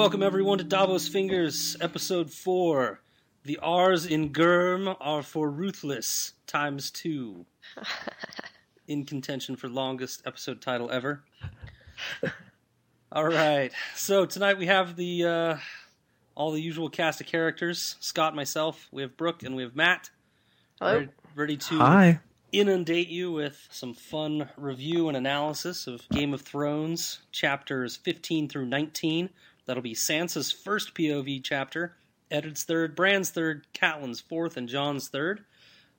[0.00, 3.02] Welcome everyone to Davos Fingers, episode 4.
[3.44, 7.44] The R's in GRRM are for ruthless, times 2.
[8.88, 11.22] in contention for longest episode title ever.
[13.12, 13.72] All right.
[13.94, 15.56] So tonight we have the uh,
[16.34, 17.96] all the usual cast of characters.
[18.00, 20.08] Scott, myself, we have Brooke, and we have Matt.
[20.80, 20.94] Hello.
[20.94, 22.20] Ready, ready to Hi.
[22.52, 28.64] inundate you with some fun review and analysis of Game of Thrones chapters 15 through
[28.64, 29.28] 19.
[29.70, 31.94] That'll be Sansa's first POV chapter,
[32.28, 35.44] Eddard's third, Bran's third, Catelyn's fourth, and Jon's third.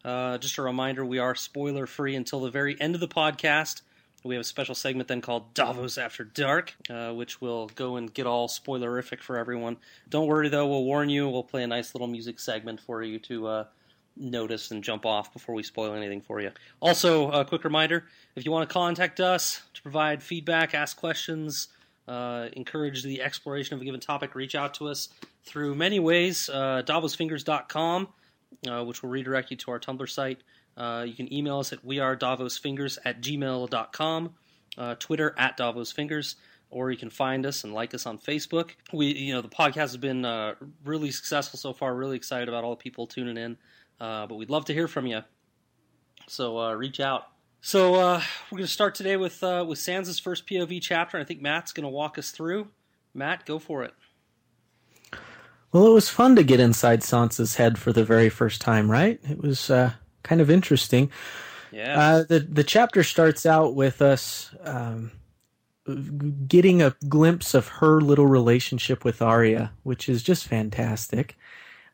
[0.03, 3.81] Uh, just a reminder, we are spoiler free until the very end of the podcast.
[4.25, 8.13] We have a special segment then called Davos After Dark, uh, which will go and
[8.13, 9.77] get all spoilerific for everyone.
[10.09, 11.29] Don't worry though, we'll warn you.
[11.29, 13.65] We'll play a nice little music segment for you to uh,
[14.17, 16.51] notice and jump off before we spoil anything for you.
[16.81, 18.03] Also, a quick reminder
[18.35, 21.69] if you want to contact us to provide feedback, ask questions,
[22.07, 25.09] uh, encourage the exploration of a given topic, reach out to us
[25.45, 26.49] through many ways.
[26.49, 28.07] Uh, DavosFingers.com,
[28.67, 30.41] uh, which will redirect you to our Tumblr site.
[30.77, 34.33] Uh, you can email us at wearedavosfingers at gmail.com,
[34.77, 36.35] uh, Twitter at davosfingers,
[36.69, 38.71] or you can find us and like us on Facebook.
[38.93, 41.93] We, you know, the podcast has been uh, really successful so far.
[41.93, 43.57] Really excited about all the people tuning in,
[43.99, 45.21] uh, but we'd love to hear from you.
[46.27, 47.27] So uh, reach out.
[47.63, 51.17] So uh, we're going to start today with uh, with Sansa's first POV chapter.
[51.17, 52.69] and I think Matt's going to walk us through.
[53.13, 53.93] Matt, go for it.
[55.71, 59.19] Well, it was fun to get inside Sansa's head for the very first time, right?
[59.29, 59.91] It was uh,
[60.23, 61.11] kind of interesting.
[61.71, 61.99] Yeah.
[61.99, 65.11] Uh, the the chapter starts out with us um,
[66.47, 71.37] getting a glimpse of her little relationship with Arya, which is just fantastic.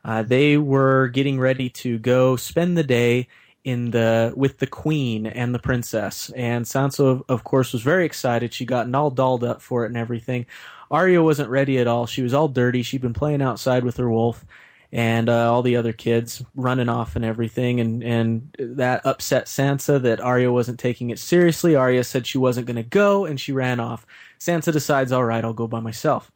[0.05, 3.27] Uh, they were getting ready to go spend the day
[3.63, 8.53] in the with the queen and the princess, and Sansa, of, course, was very excited.
[8.53, 10.45] She got all dolled up for it and everything.
[10.89, 12.05] Arya wasn't ready at all.
[12.05, 12.81] She was all dirty.
[12.81, 14.45] She'd been playing outside with her wolf
[14.91, 20.01] and uh, all the other kids running off and everything, and and that upset Sansa
[20.01, 21.75] that Arya wasn't taking it seriously.
[21.75, 24.05] Arya said she wasn't going to go, and she ran off.
[24.39, 26.31] Sansa decides, all right, I'll go by myself.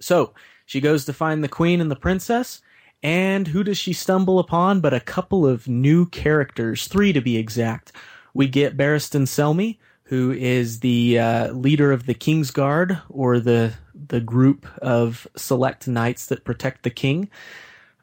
[0.00, 0.32] So
[0.66, 2.62] she goes to find the queen and the princess,
[3.02, 7.36] and who does she stumble upon but a couple of new characters, three to be
[7.36, 7.92] exact.
[8.34, 14.20] We get Barristan Selmy, who is the uh, leader of the Kingsguard, or the the
[14.20, 17.28] group of select knights that protect the king.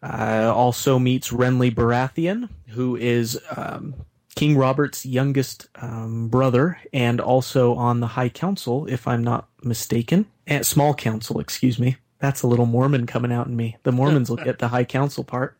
[0.03, 3.95] Uh, also meets Renly Baratheon, who is um,
[4.35, 10.27] King Robert's youngest um, brother, and also on the High Council, if I'm not mistaken.
[10.45, 11.97] And Small Council, excuse me.
[12.19, 13.77] That's a little Mormon coming out in me.
[13.83, 15.57] The Mormons will get the High Council part.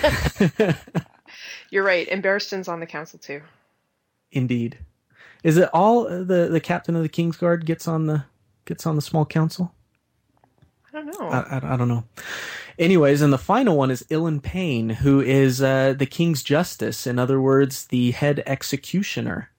[1.70, 2.06] You're right.
[2.10, 3.40] And Barristan's on the council too.
[4.30, 4.78] Indeed.
[5.42, 8.24] Is it all uh, the the captain of the Kingsguard gets on the
[8.64, 9.74] gets on the small council?
[10.92, 11.28] I don't know.
[11.28, 12.04] I, I, I don't know.
[12.78, 17.06] Anyways, and the final one is Ilyn Payne, who is uh, the king's justice.
[17.06, 19.50] In other words, the head executioner.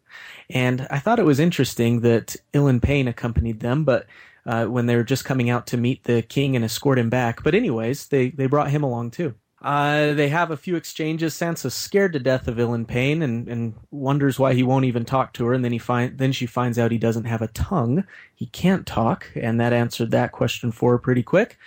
[0.50, 4.06] And I thought it was interesting that Ilyn Payne accompanied them, but
[4.46, 7.44] uh, when they were just coming out to meet the king and escort him back.
[7.44, 9.36] But anyways, they they brought him along too.
[9.64, 11.34] Uh, they have a few exchanges.
[11.34, 15.31] Sansa's scared to death of Ilyn Payne and, and wonders why he won't even talk
[15.34, 15.54] to her.
[15.54, 18.04] And then he find then she finds out he doesn't have a tongue.
[18.36, 21.58] He can't talk, and that answered that question for her pretty quick.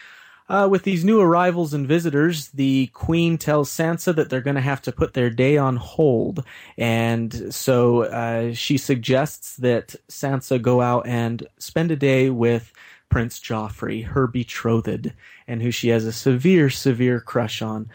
[0.49, 4.61] Uh, with these new arrivals and visitors, the queen tells Sansa that they're going to
[4.61, 6.45] have to put their day on hold,
[6.79, 12.73] and so uh, she suggests that Sansa go out and spend a day with
[13.09, 15.13] Prince Joffrey, her betrothed,
[15.49, 17.89] and who she has a severe, severe crush on.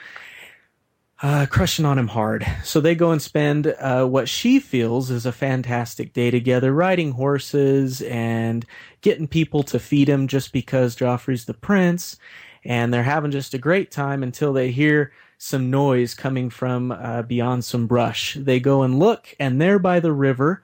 [1.23, 2.43] Uh, crushing on him hard.
[2.63, 7.11] So they go and spend uh, what she feels is a fantastic day together, riding
[7.11, 8.65] horses and
[9.01, 12.17] getting people to feed him just because Joffrey's the prince.
[12.63, 17.23] And they're having just a great time until they hear some noise coming from uh,
[17.23, 18.37] beyond some brush.
[18.39, 20.63] They go and look, and there by the river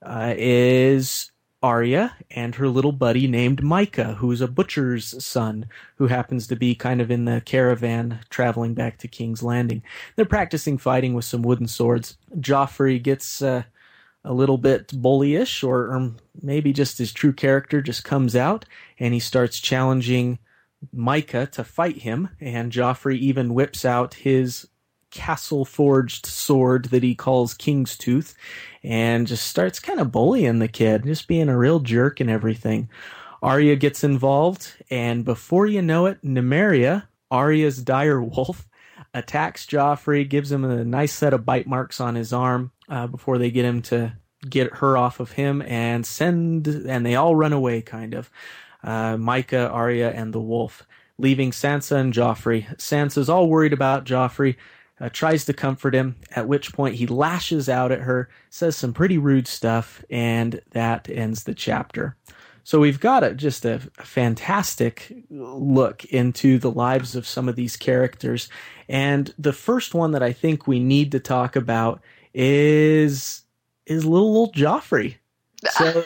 [0.00, 5.66] uh, is Arya and her little buddy named Mycah, who's a butcher's son
[5.96, 9.82] who happens to be kind of in the caravan traveling back to King's Landing.
[10.16, 12.18] They're practicing fighting with some wooden swords.
[12.36, 13.62] Joffrey gets uh,
[14.24, 16.12] a little bit bullyish, or, or
[16.42, 18.64] maybe just his true character just comes out
[18.98, 20.38] and he starts challenging
[20.94, 22.28] Mycah to fight him.
[22.40, 24.68] And Joffrey even whips out his
[25.12, 28.34] castle forged sword that he calls King's Tooth
[28.82, 32.88] and just starts kind of bullying the kid, just being a real jerk and everything.
[33.42, 38.68] Arya gets involved, and before you know it, Nymeria, Arya's dire wolf,
[39.14, 43.38] attacks Joffrey, gives him a nice set of bite marks on his arm uh, before
[43.38, 44.12] they get him to
[44.48, 48.30] get her off of him and send, and they all run away, kind of.
[48.82, 50.86] Uh, Mycah, Arya, and the wolf,
[51.18, 52.76] leaving Sansa and Joffrey.
[52.76, 54.56] Sansa's all worried about Joffrey,
[55.00, 58.92] uh, tries to comfort him, at which point he lashes out at her, says some
[58.92, 62.16] pretty rude stuff, and that ends the chapter.
[62.64, 67.56] So we've got a, just a, a fantastic look into the lives of some of
[67.56, 68.48] these characters.
[68.88, 72.00] And the first one that I think we need to talk about
[72.34, 73.42] is
[73.86, 75.16] is little old Joffrey.
[75.78, 76.04] So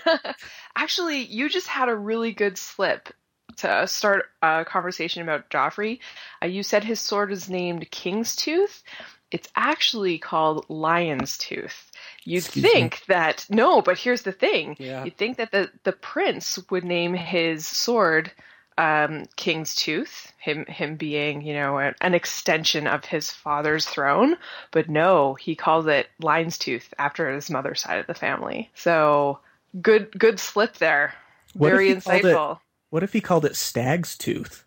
[0.76, 3.08] Actually, you just had a really good slip
[3.56, 6.00] to start a conversation about Joffrey.
[6.42, 8.82] Uh, you said his sword is named King's Tooth.
[9.30, 11.90] It's actually called Lion's Tooth.
[12.24, 12.98] You'd Excuse think me.
[13.14, 14.76] that no, but here's the thing.
[14.78, 15.04] Yeah.
[15.04, 18.30] You'd think that the the prince would name his sword
[18.78, 24.36] um, King's Tooth, him him being you know a- an extension of his father's throne,
[24.70, 28.70] but no, he calls it Lion's Tooth after his mother's side of the family.
[28.74, 29.40] So
[29.80, 31.14] good good slip there.
[31.54, 32.60] What Very called it- insightful.
[32.90, 34.64] what if he called it Stag's Tooth?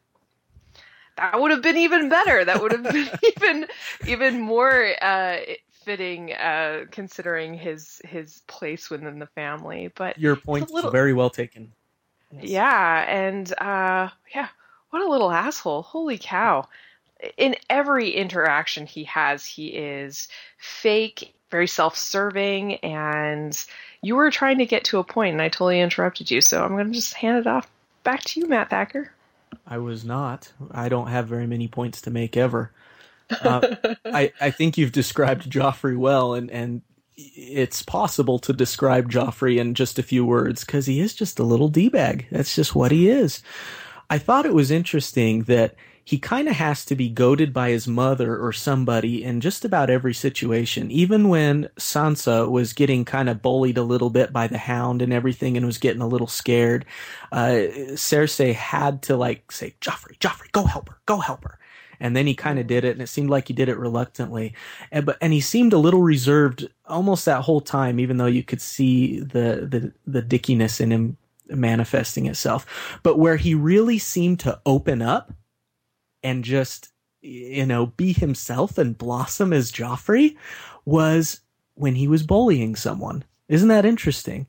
[1.18, 2.46] That would have been even better.
[2.46, 3.68] That would have been even
[4.07, 5.38] even more uh,
[5.72, 9.92] fitting, uh, considering his his place within the family.
[9.96, 11.74] But Your point little- is very well taken.
[12.42, 14.48] yeah, and uh, yeah,
[14.92, 15.81] what a little asshole!
[15.81, 16.68] Holy cow!
[17.36, 23.66] In every interaction he has, he is fake, very self-serving, and
[24.01, 26.42] you were trying to get to a point, and I totally interrupted you.
[26.42, 27.69] So I'm going to just hand it off
[28.04, 29.12] back to you, Matt Thacker.
[29.66, 30.51] I was not.
[30.72, 32.72] I don't have very many points to make ever.
[33.30, 33.75] Uh,
[34.06, 36.81] I, I think you've described Joffrey well, and, and
[37.16, 41.44] it's possible to describe Joffrey in just a few words because he is just a
[41.44, 42.28] little d bag.
[42.31, 43.42] That's just what he is.
[44.10, 45.75] I thought it was interesting that
[46.09, 49.91] he kind of has to be goaded by his mother or somebody in just about
[49.91, 50.89] every situation.
[50.89, 55.13] Even when Sansa was getting kind of bullied a little bit by the hound and
[55.13, 56.83] everything and was getting a little scared,
[57.31, 61.59] uh, Cersei had to like say, Joffrey, Joffrey, go help her, go help her.
[62.00, 64.55] And then he kind of did it, and it seemed like he did it reluctantly.
[64.91, 68.41] And, but and he seemed a little reserved almost that whole time, even though you
[68.41, 71.17] could see the the the dickiness in him
[71.50, 72.97] manifesting itself.
[73.03, 75.33] But where he really seemed to open up
[76.24, 76.89] and just
[77.21, 80.36] you know be himself and blossom as Joffrey
[80.86, 81.42] was
[81.75, 83.24] when he was bullying someone.
[83.48, 84.48] Isn't that interesting?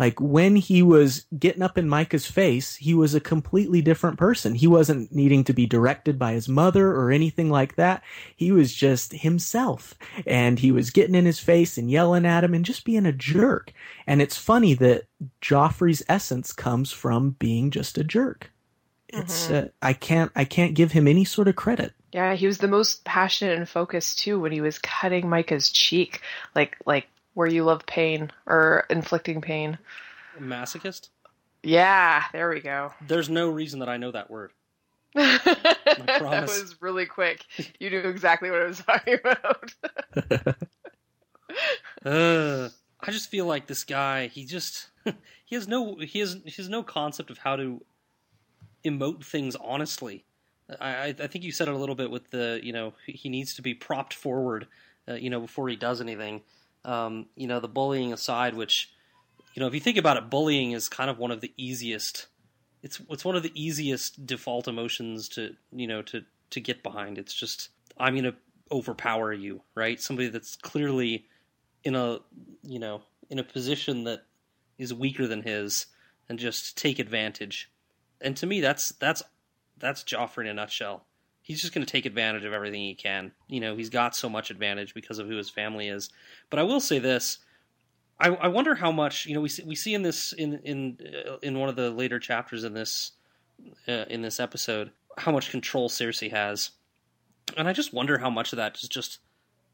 [0.00, 4.54] Like when he was getting up in Mycah's face, he was a completely different person.
[4.54, 8.02] He wasn't needing to be directed by his mother or anything like that.
[8.34, 9.94] He was just himself.
[10.26, 13.12] And he was getting in his face and yelling at him and just being a
[13.12, 13.74] jerk.
[14.06, 15.02] And it's funny that
[15.42, 18.50] Joffrey's essence comes from being just a jerk.
[19.12, 21.92] It's uh, I can't I can't give him any sort of credit.
[22.12, 26.22] Yeah, he was the most passionate and focused too when he was cutting Mycah's cheek,
[26.54, 29.78] like like where you love pain or inflicting pain.
[30.38, 31.08] Masochist?
[31.62, 32.92] Yeah, there we go.
[33.06, 34.52] There's no reason that I know that word.
[35.14, 36.60] that promise.
[36.60, 37.44] was really quick.
[37.78, 39.74] You knew exactly what I was talking about.
[42.04, 42.68] Uh,
[43.00, 44.28] I just feel like this guy.
[44.28, 44.88] He just
[45.44, 47.82] he has no he has he has no concept of how to
[48.84, 50.24] emote things honestly.
[50.80, 53.54] I I, think you said it a little bit with the you know he needs
[53.54, 54.66] to be propped forward,
[55.08, 56.42] uh, you know before he does anything.
[56.84, 58.90] Um, you know the bullying aside, which
[59.54, 62.26] you know if you think about it, bullying is kind of one of the easiest.
[62.82, 67.18] It's it's one of the easiest default emotions to you know to to get behind.
[67.18, 68.36] It's just I'm gonna
[68.70, 70.00] overpower you, right?
[70.00, 71.26] Somebody that's clearly
[71.84, 72.18] in a
[72.62, 74.24] you know in a position that
[74.78, 75.86] is weaker than his
[76.28, 77.70] and just take advantage.
[78.20, 79.22] And to me, that's that's
[79.78, 81.04] that's Joffrey in a nutshell.
[81.42, 83.32] He's just going to take advantage of everything he can.
[83.48, 86.10] You know, he's got so much advantage because of who his family is.
[86.50, 87.38] But I will say this:
[88.20, 90.98] I, I wonder how much you know we see, we see in this in in
[91.28, 93.12] uh, in one of the later chapters in this
[93.88, 96.70] uh, in this episode how much control Cersei has,
[97.56, 99.18] and I just wonder how much of that is just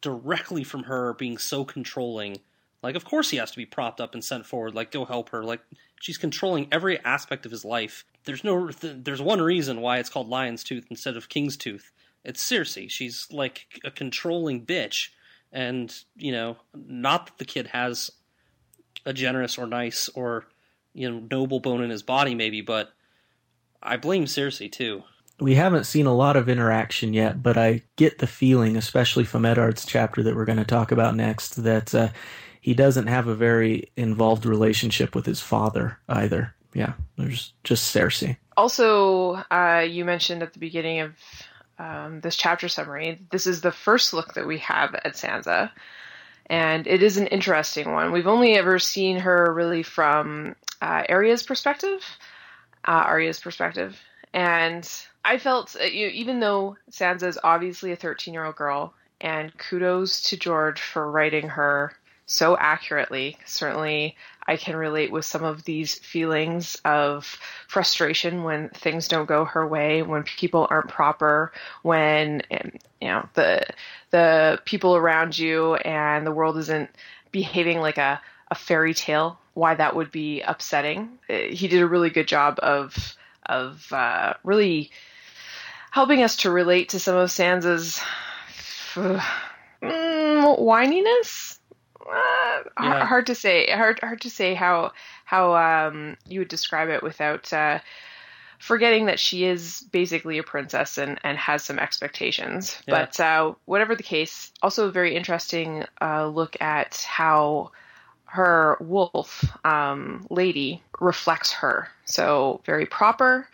[0.00, 2.38] directly from her being so controlling.
[2.86, 4.74] Like, of course he has to be propped up and sent forward.
[4.74, 5.44] Like, go help her.
[5.44, 5.60] Like,
[6.00, 8.04] she's controlling every aspect of his life.
[8.24, 11.92] There's no, th- there's one reason why it's called Lion's Tooth instead of King's Tooth.
[12.24, 12.90] It's Cersei.
[12.90, 15.10] She's like a controlling bitch,
[15.52, 18.10] and you know, not that the kid has
[19.04, 20.46] a generous or nice or
[20.92, 22.92] you know noble bone in his body, maybe, but
[23.80, 25.04] I blame Cersei too.
[25.38, 29.44] We haven't seen a lot of interaction yet, but I get the feeling, especially from
[29.44, 32.08] Eddard's chapter that we're going to talk about next, that uh,
[32.66, 36.52] he doesn't have a very involved relationship with his father either.
[36.74, 38.38] Yeah, there's just Cersei.
[38.56, 41.12] Also, uh, you mentioned at the beginning of
[41.78, 45.70] um, this chapter summary, this is the first look that we have at Sansa,
[46.46, 48.10] and it is an interesting one.
[48.10, 52.02] We've only ever seen her really from uh, Arya's perspective,
[52.84, 53.96] uh, Arya's perspective.
[54.34, 54.90] And
[55.24, 58.92] I felt, uh, you know, even though Sansa is obviously a 13 year old girl,
[59.20, 61.92] and kudos to George for writing her
[62.26, 63.38] so accurately.
[63.46, 64.16] Certainly,
[64.46, 69.66] I can relate with some of these feelings of frustration when things don't go her
[69.66, 71.52] way, when people aren't proper,
[71.82, 72.42] when
[73.00, 73.64] you know the
[74.10, 76.90] the people around you and the world isn't
[77.32, 79.38] behaving like a, a fairy tale.
[79.54, 81.18] Why that would be upsetting.
[81.28, 83.16] He did a really good job of
[83.46, 84.90] of uh, really
[85.90, 88.00] helping us to relate to some of Sansa's
[88.96, 89.20] uh,
[89.82, 91.58] mm, whininess.
[92.08, 93.04] Uh, yeah.
[93.04, 93.66] hard to say.
[93.66, 94.92] Hard hard to say how
[95.24, 97.78] how um, you would describe it without uh,
[98.58, 102.78] forgetting that she is basically a princess and, and has some expectations.
[102.86, 102.94] Yeah.
[102.94, 107.72] But uh, whatever the case, also a very interesting uh, look at how
[108.24, 111.88] her wolf um, lady reflects her.
[112.04, 113.48] So very proper,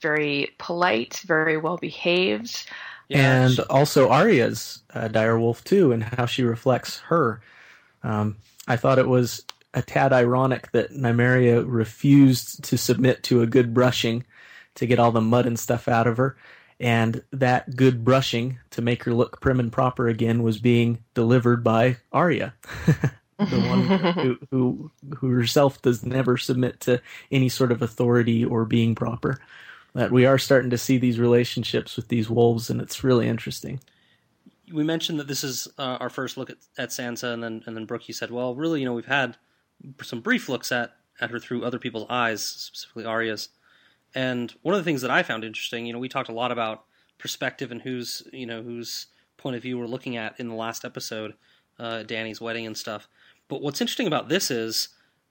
[0.00, 2.66] very polite, very well behaved.
[3.08, 3.62] Yeah, and she...
[3.64, 7.40] also Arya's uh, direwolf too, and how she reflects her.
[8.02, 9.44] Um, I thought it was
[9.74, 14.24] a tad ironic that Nymeria refused to submit to a good brushing
[14.74, 16.36] to get all the mud and stuff out of her,
[16.80, 21.62] and that good brushing to make her look prim and proper again was being delivered
[21.62, 22.54] by Arya.
[23.38, 28.64] the one who, who who herself does never submit to any sort of authority or
[28.64, 29.40] being proper.
[29.94, 33.80] That we are starting to see these relationships with these wolves, and it's really interesting.
[34.70, 37.76] We mentioned that this is uh, our first look at, at Sansa, and then and
[37.76, 39.36] then Brooke, you said, well, really, you know, we've had
[40.02, 43.48] some brief looks at at her through other people's eyes, specifically Arya's.
[44.14, 46.52] And one of the things that I found interesting, you know, we talked a lot
[46.52, 46.84] about
[47.18, 50.84] perspective and whose you know whose point of view we're looking at in the last
[50.84, 51.34] episode,
[51.78, 53.08] uh, Dany's wedding and stuff.
[53.48, 54.88] But what's interesting about this is,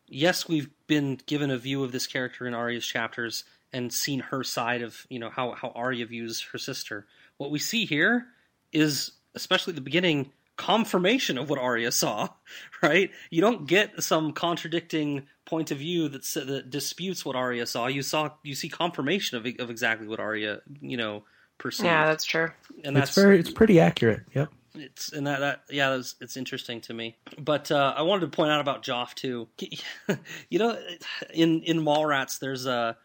[0.07, 4.43] yes, we've been given a view of this character in Arya's chapters and seen her
[4.43, 7.07] side of you know how how Arya views her sister.
[7.38, 8.27] What we see here
[8.71, 12.29] is, especially the beginning, confirmation of what Arya saw.
[12.83, 13.11] Right?
[13.29, 17.85] You don't get some contradicting point of view that that disputes what Arya saw.
[17.85, 21.23] You saw you see confirmation of of exactly what Arya you know
[21.59, 21.85] perceived.
[21.85, 22.50] Yeah, that's true.
[22.83, 24.23] And that's it's very it's pretty accurate.
[24.33, 27.17] Yep it's and that that yeah, was, it's interesting to me.
[27.38, 29.47] But uh, I wanted to point out about Joff too.
[30.50, 30.77] you know,
[31.33, 32.97] in in Mallrats, there's a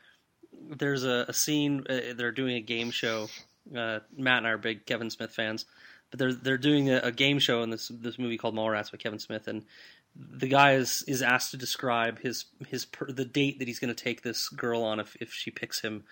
[0.68, 1.85] there's a, a scene.
[1.88, 3.28] Uh, they're doing a game show.
[3.75, 5.66] Uh, Matt and I are big Kevin Smith fans, but
[6.16, 9.18] they're they're doing a, a, game show in this this movie called Mallrats with Kevin
[9.18, 9.64] Smith, and
[10.14, 13.94] the guy is is asked to describe his his per, the date that he's going
[13.94, 16.04] to take this girl on if if she picks him,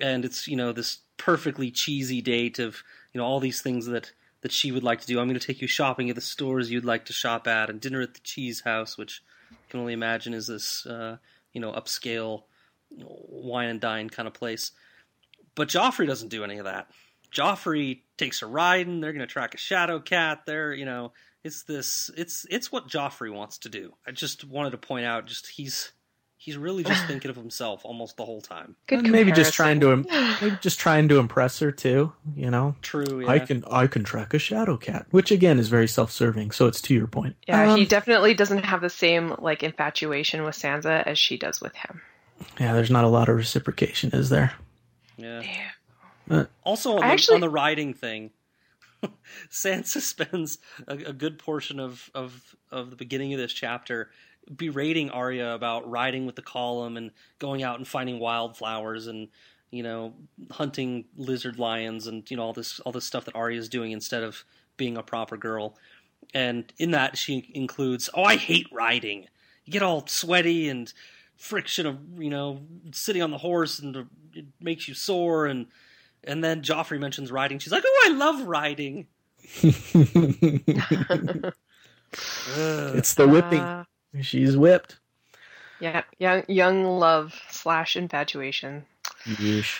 [0.00, 4.12] and it's you know this perfectly cheesy date of you know all these things that
[4.42, 5.20] that she would like to do.
[5.20, 7.80] I'm going to take you shopping at the stores you'd like to shop at, and
[7.80, 11.18] dinner at the cheese house, which I can only imagine is this, uh,
[11.52, 12.44] you know, upscale
[12.90, 14.72] wine and dine kind of place.
[15.54, 16.90] But Joffrey doesn't do any of that.
[17.32, 20.42] Joffrey takes a ride, and they're going to track a shadow cat.
[20.46, 21.12] There, you know,
[21.44, 22.10] it's this.
[22.16, 23.94] It's it's what Joffrey wants to do.
[24.06, 25.92] I just wanted to point out, just he's
[26.40, 28.74] he's really just thinking of himself almost the whole time.
[28.86, 29.96] Good maybe just trying to
[30.40, 32.12] maybe just trying to impress her too.
[32.34, 33.20] You know, true.
[33.20, 33.28] Yeah.
[33.28, 36.50] I can I can track a shadow cat, which again is very self-serving.
[36.50, 37.36] So it's to your point.
[37.46, 41.60] Yeah, um, he definitely doesn't have the same like infatuation with Sansa as she does
[41.60, 42.00] with him.
[42.58, 44.54] Yeah, there's not a lot of reciprocation, is there?
[45.16, 45.40] Yeah.
[45.42, 45.70] yeah.
[46.64, 47.34] Also, on the, actually...
[47.36, 48.30] on the riding thing,
[49.50, 54.10] Sansa spends a, a, good portion of, of of the beginning of this chapter
[54.54, 59.28] berating Arya about riding with the column and going out and finding wildflowers and
[59.70, 60.14] you know
[60.50, 63.92] hunting lizard lions and you know all this all this stuff that Arya is doing
[63.92, 64.44] instead of
[64.76, 65.76] being a proper girl.
[66.34, 69.26] And in that she includes, "Oh, I hate riding.
[69.64, 70.92] You get all sweaty and
[71.36, 75.66] friction of you know sitting on the horse and it makes you sore and."
[76.24, 77.58] And then Joffrey mentions riding.
[77.58, 79.06] She's like, "Oh, I love riding."
[79.62, 79.92] it's
[83.14, 83.60] the whipping.
[83.60, 83.84] Uh,
[84.20, 84.98] She's whipped.
[85.80, 88.84] Yeah, young young love slash infatuation.
[89.24, 89.78] Yeesh.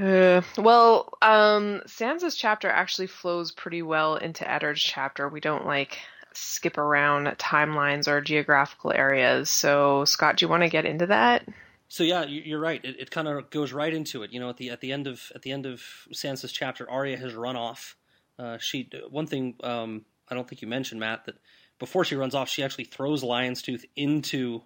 [0.00, 5.28] Uh, well, um, Sansa's chapter actually flows pretty well into Eddard's chapter.
[5.28, 5.98] We don't like
[6.32, 9.50] skip around timelines or geographical areas.
[9.50, 11.46] So, Scott, do you want to get into that?
[11.92, 12.82] So yeah, you're right.
[12.82, 14.32] It, it kind of goes right into it.
[14.32, 17.18] You know, at the at the end of at the end of Sansa's chapter, Arya
[17.18, 17.98] has run off.
[18.38, 21.34] Uh, she one thing um, I don't think you mentioned, Matt, that
[21.78, 24.62] before she runs off, she actually throws Lion's Tooth into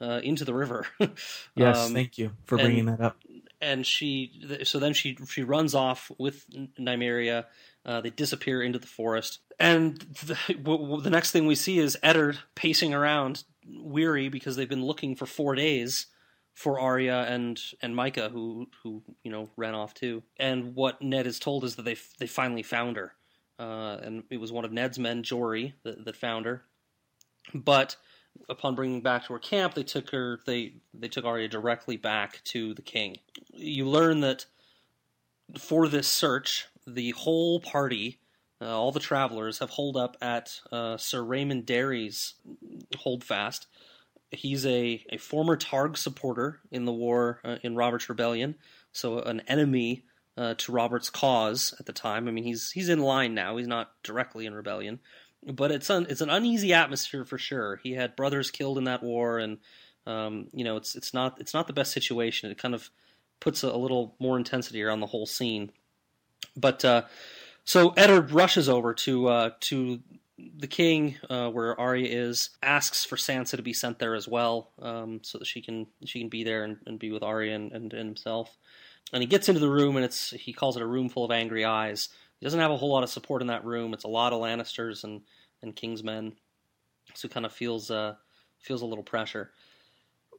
[0.00, 0.84] uh, into the river.
[1.54, 3.18] yes, um, thank you for bringing and, that up.
[3.60, 6.44] And she, so then she she runs off with
[6.76, 7.44] Nymeria.
[7.86, 11.96] Uh, they disappear into the forest, and the, w- the next thing we see is
[12.02, 16.06] Eddard pacing around, weary because they've been looking for four days
[16.54, 20.22] for Arya and and Mycah, who who you know ran off too.
[20.38, 23.12] And what Ned is told is that they they finally found her,
[23.58, 26.62] uh, and it was one of Ned's men, Jory, that, that found her.
[27.52, 27.96] But
[28.48, 32.42] upon bringing back to her camp, they took her they they took Arya directly back
[32.44, 33.18] to the king.
[33.52, 34.46] You learn that
[35.58, 38.18] for this search, the whole party,
[38.60, 42.34] uh, all the travelers, have holed up at uh, Sir Raymun Darry's
[42.96, 43.66] holdfast.
[44.34, 48.56] He's a, a former Targ supporter in the war uh, in Robert's rebellion,
[48.92, 50.04] so an enemy
[50.36, 52.28] uh, to Robert's cause at the time.
[52.28, 53.56] I mean, he's he's in line now.
[53.56, 55.00] He's not directly in rebellion,
[55.46, 57.76] but it's un, it's an uneasy atmosphere for sure.
[57.82, 59.58] He had brothers killed in that war, and
[60.06, 62.50] um, you know, it's it's not it's not the best situation.
[62.50, 62.90] It kind of
[63.40, 65.70] puts a, a little more intensity around the whole scene.
[66.56, 67.02] But uh,
[67.64, 70.00] so Eddard rushes over to uh, to
[70.38, 74.72] the king, uh, where Arya is, asks for Sansa to be sent there as well,
[74.80, 77.72] um, so that she can she can be there and, and be with Arya and,
[77.72, 78.56] and, and, himself.
[79.12, 81.30] And he gets into the room, and it's he calls it a room full of
[81.30, 82.08] angry eyes.
[82.40, 83.94] He doesn't have a whole lot of support in that room.
[83.94, 85.22] It's a lot of Lannisters and
[85.62, 86.32] and Kingsmen,
[87.14, 88.14] so he kind of feels uh,
[88.58, 89.52] feels a little pressure.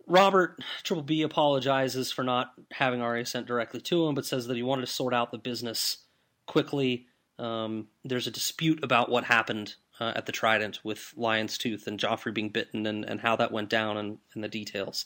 [0.07, 4.57] Robert Triple B apologizes for not having Arya sent directly to him, but says that
[4.57, 5.99] he wanted to sort out the business
[6.45, 7.07] quickly.
[7.39, 11.99] Um, there's a dispute about what happened uh, at the Trident with Lion's Tooth and
[11.99, 15.05] Joffrey being bitten and, and how that went down and, and the details.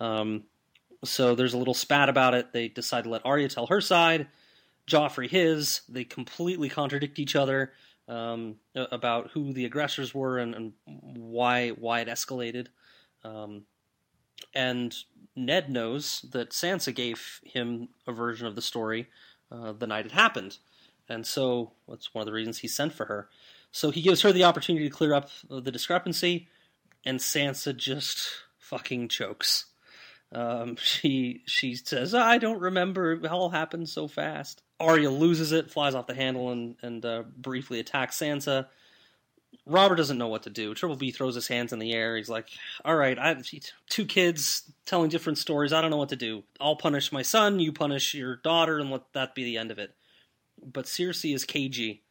[0.00, 0.44] Um,
[1.04, 2.52] so there's a little spat about it.
[2.52, 4.28] They decide to let Arya tell her side,
[4.86, 5.82] Joffrey his.
[5.88, 7.72] They completely contradict each other
[8.08, 12.68] um, about who the aggressors were and, and why why it escalated.
[13.24, 13.62] Um,
[14.54, 14.94] and
[15.34, 19.08] Ned knows that Sansa gave him a version of the story
[19.50, 20.58] uh, the night it happened,
[21.08, 23.28] and so that's one of the reasons he sent for her.
[23.76, 26.48] So he gives her the opportunity to clear up the discrepancy,
[27.04, 29.66] and Sansa just fucking chokes.
[30.32, 33.12] Um, she she says, "I don't remember.
[33.12, 37.24] It all happened so fast." Arya loses it, flies off the handle, and and uh,
[37.36, 38.68] briefly attacks Sansa.
[39.66, 40.74] Robert doesn't know what to do.
[40.74, 42.16] Triple B throws his hands in the air.
[42.16, 42.48] He's like,
[42.82, 43.42] "All right, I
[43.90, 45.74] two kids telling different stories.
[45.74, 46.44] I don't know what to do.
[46.58, 47.60] I'll punish my son.
[47.60, 49.94] You punish your daughter, and let that be the end of it."
[50.64, 52.04] But Cersei is cagey,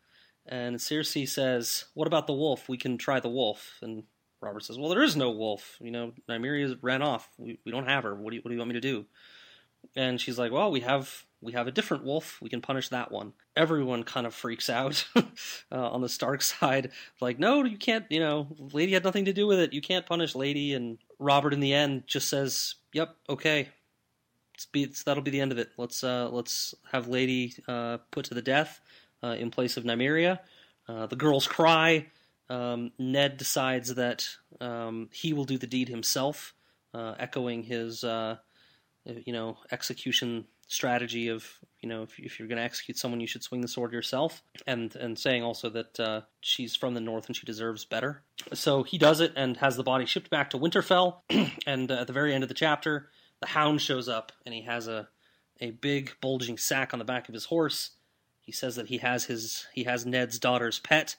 [0.46, 2.70] and Cersei says, "What about the wolf?
[2.70, 4.04] We can try the wolf." And
[4.42, 5.78] Robert says, "Well, there is no wolf.
[5.82, 7.30] You know, Nymeria ran off.
[7.38, 8.16] We, we don't have her.
[8.16, 9.06] What do you, what do you want me to do?"
[9.96, 12.40] And she's like, "Well, we have we have a different wolf.
[12.42, 13.34] We can punish that one.
[13.56, 15.22] Everyone kind of freaks out uh,
[15.72, 16.92] on the Stark side.
[17.22, 18.06] Like, no, you can't.
[18.10, 19.74] You know, Lady had nothing to do with it.
[19.74, 20.74] You can't punish Lady.
[20.74, 23.70] And Robert, in the end, just says, "Yep, okay.
[24.54, 25.70] It's be, it's, that'll be the end of it.
[25.78, 28.80] Let's uh, let's have Lady uh, put to the death
[29.34, 30.40] in place of Nymeria."
[30.88, 32.08] Uh, the girls cry.
[32.50, 34.28] Um, Ned decides that
[34.62, 36.54] um, he will do the deed himself,
[36.94, 41.48] uh, echoing his you know execution strategy of
[41.82, 44.42] you know if, if you're going to execute someone you should swing the sword yourself
[44.66, 48.84] and and saying also that uh, she's from the north and she deserves better so
[48.84, 51.18] he does it and has the body shipped back to winterfell
[51.68, 53.10] and uh, at the very end of the chapter
[53.42, 55.08] the hound shows up and he has a
[55.62, 57.92] a big bulging sack on the back of his horse
[58.46, 61.16] he says that he has his he has ned's daughter's pet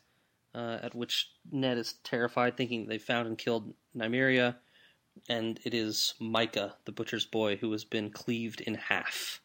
[0.55, 4.57] uh, at which ned is terrified thinking they found and killed nymeria
[5.29, 9.41] and it is Mycah, the butcher's boy, who has been cleaved in half.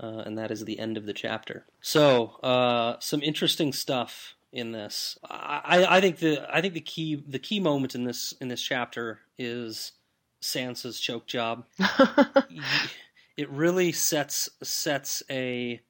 [0.00, 1.66] Uh, and that is the end of the chapter.
[1.80, 5.18] So, uh, some interesting stuff in this.
[5.28, 8.62] I, I think the I think the key the key moment in this in this
[8.62, 9.92] chapter is
[10.40, 11.64] Sansa's choke job.
[13.36, 15.80] it really sets sets a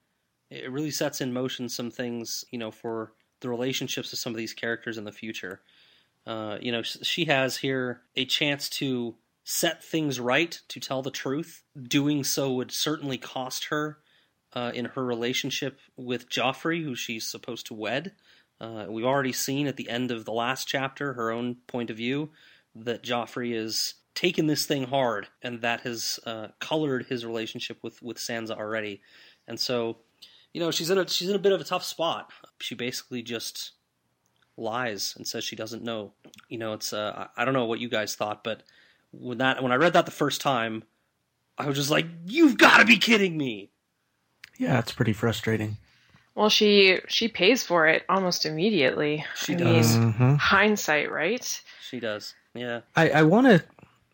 [0.51, 4.37] it really sets in motion some things you know for the relationships of some of
[4.37, 5.61] these characters in the future.
[6.27, 11.11] Uh, you know, she has here a chance to set things right, to tell the
[11.11, 11.63] truth.
[11.81, 13.99] Doing so would certainly cost her
[14.53, 18.13] uh, in her relationship with Joffrey, who she's supposed to wed.
[18.61, 21.97] Uh, we've already seen at the end of the last chapter her own point of
[21.97, 22.31] view
[22.75, 28.03] that Joffrey is taken this thing hard, and that has uh, colored his relationship with
[28.03, 29.01] with Sansa already.
[29.47, 29.99] And so,
[30.53, 32.31] you know, she's in a she's in a bit of a tough spot.
[32.61, 33.73] She basically just
[34.57, 36.13] lies and says she doesn't know.
[36.49, 38.63] You know, it's uh, I don't know what you guys thought, but
[39.13, 40.85] when that when I read that the first time,
[41.57, 43.71] I was just like, "You've got to be kidding me!"
[44.59, 45.77] Yeah, it's pretty frustrating.
[46.35, 49.25] Well, she she pays for it almost immediately.
[49.35, 49.97] She I does.
[49.97, 50.35] Mean, mm-hmm.
[50.37, 51.63] Hindsight, right?
[51.89, 52.35] She does.
[52.55, 52.81] Yeah.
[52.97, 53.65] I I want to,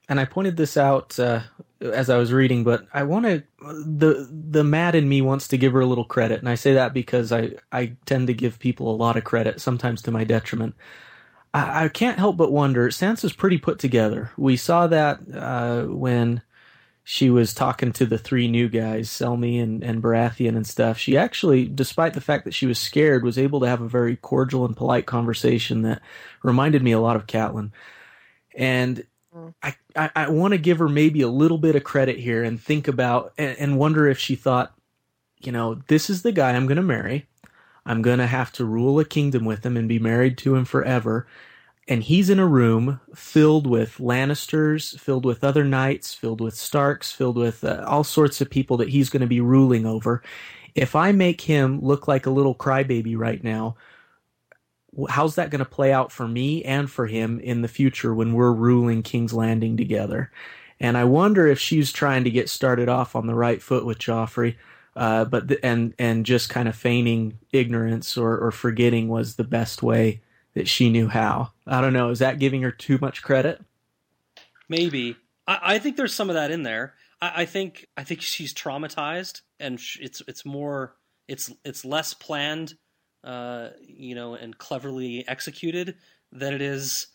[0.09, 1.41] and I pointed this out uh,
[1.81, 5.59] as I was reading, but I want to the the mad in me wants to
[5.59, 8.59] give her a little credit, and I say that because I I tend to give
[8.59, 10.75] people a lot of credit, sometimes to my detriment.
[11.55, 12.89] I, I can't help but wonder.
[12.89, 14.31] Sansa's pretty put together.
[14.37, 16.43] We saw that uh, when
[17.05, 21.17] she was talking to the three new guys, Selmy and, and Baratheon and stuff, she
[21.17, 24.65] actually, despite the fact that she was scared, was able to have a very cordial
[24.65, 26.01] and polite conversation that
[26.43, 27.73] reminded me a lot of Catelyn.
[28.55, 29.07] And.
[29.63, 32.61] I, I, I want to give her maybe a little bit of credit here and
[32.61, 34.75] think about and, and wonder if she thought,
[35.41, 37.27] you know, this is the guy I'm going to marry.
[37.87, 40.65] I'm going to have to rule a kingdom with him and be married to him
[40.65, 41.27] forever
[41.87, 47.13] and he's in a room filled with Lannisters, filled with other knights, filled with Starks,
[47.13, 50.23] filled with uh, all sorts of people that he's going to be ruling over.
[50.75, 53.77] If I make him look like a little crybaby right now,
[55.09, 58.33] how's that going to play out for me and for him in the future when
[58.35, 60.31] we're ruling King's Landing together?
[60.81, 63.99] And I wonder if she's trying to get started off on the right foot with
[63.99, 64.57] Joffrey,
[64.97, 69.45] uh, but the, and and just kind of feigning ignorance or, or forgetting was the
[69.45, 70.21] best way
[70.55, 71.53] that she knew how.
[71.67, 72.11] I don't know.
[72.11, 73.61] Is that giving her too much credit?
[74.69, 75.17] Maybe.
[75.47, 76.95] I, I think there's some of that in there.
[77.21, 80.97] I, I think I think she's traumatized, and sh- it's it's more
[81.29, 82.75] it's it's less planned,
[83.25, 85.97] uh, you know, and cleverly executed
[86.31, 87.09] than it is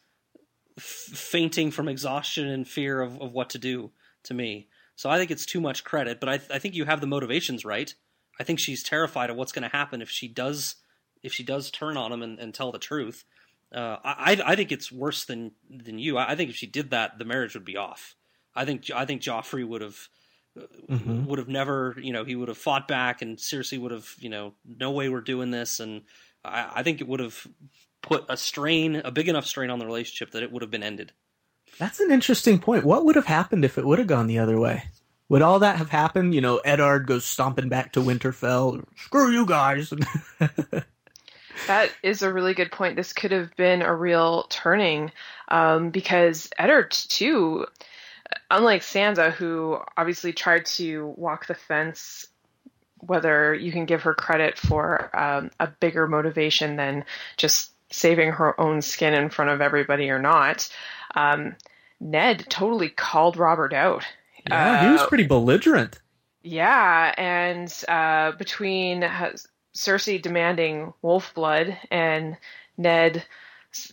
[0.78, 3.92] f- fainting from exhaustion and fear of, of what to do.
[4.24, 6.20] To me, so I think it's too much credit.
[6.20, 7.94] But I, th- I think you have the motivations right.
[8.38, 10.76] I think she's terrified of what's going to happen if she does
[11.24, 13.24] if she does turn on him and, and tell the truth.
[13.74, 16.18] Uh, I I think it's worse than than you.
[16.18, 18.16] I think if she did that, the marriage would be off.
[18.56, 20.10] I think I think Joffrey would have
[20.58, 21.26] mm-hmm.
[21.26, 24.30] would have never you know he would have fought back and seriously would have you
[24.30, 26.02] know no way we're doing this and
[26.44, 27.46] I, I think it would have
[28.02, 30.84] put a strain a big enough strain on the relationship that it would have been
[30.84, 31.12] ended.
[31.78, 32.84] That's an interesting point.
[32.84, 34.84] What would have happened if it would have gone the other way?
[35.30, 36.34] Would all that have happened?
[36.34, 38.84] You know, Eddard goes stomping back to Winterfell.
[38.96, 39.94] Screw you guys.
[41.68, 42.96] That is a really good point.
[42.96, 45.12] This could have been a real turning
[45.50, 47.66] um, because Eddard, too,
[48.52, 52.28] unlike Sansa, who obviously tried to walk the fence,
[53.00, 57.06] whether you can give her credit for um, a bigger motivation than
[57.38, 60.70] just saving her own skin in front of everybody or not,
[61.16, 61.56] um,
[62.00, 64.06] Ned totally called Robert out.
[64.48, 66.00] Yeah, uh, he was uh, pretty belligerent.
[66.44, 69.02] Yeah, and uh, between
[69.76, 72.38] Cersei demanding wolf blood and
[72.78, 73.26] Ned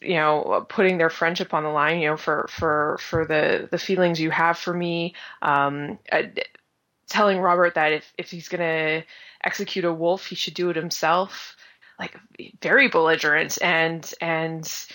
[0.00, 3.78] you know putting their friendship on the line you know for for for the the
[3.78, 6.22] feelings you have for me um uh,
[7.08, 9.06] telling Robert that if if he's going to
[9.44, 11.56] execute a wolf he should do it himself
[11.98, 12.16] like
[12.60, 13.58] very belligerent.
[13.62, 14.86] And and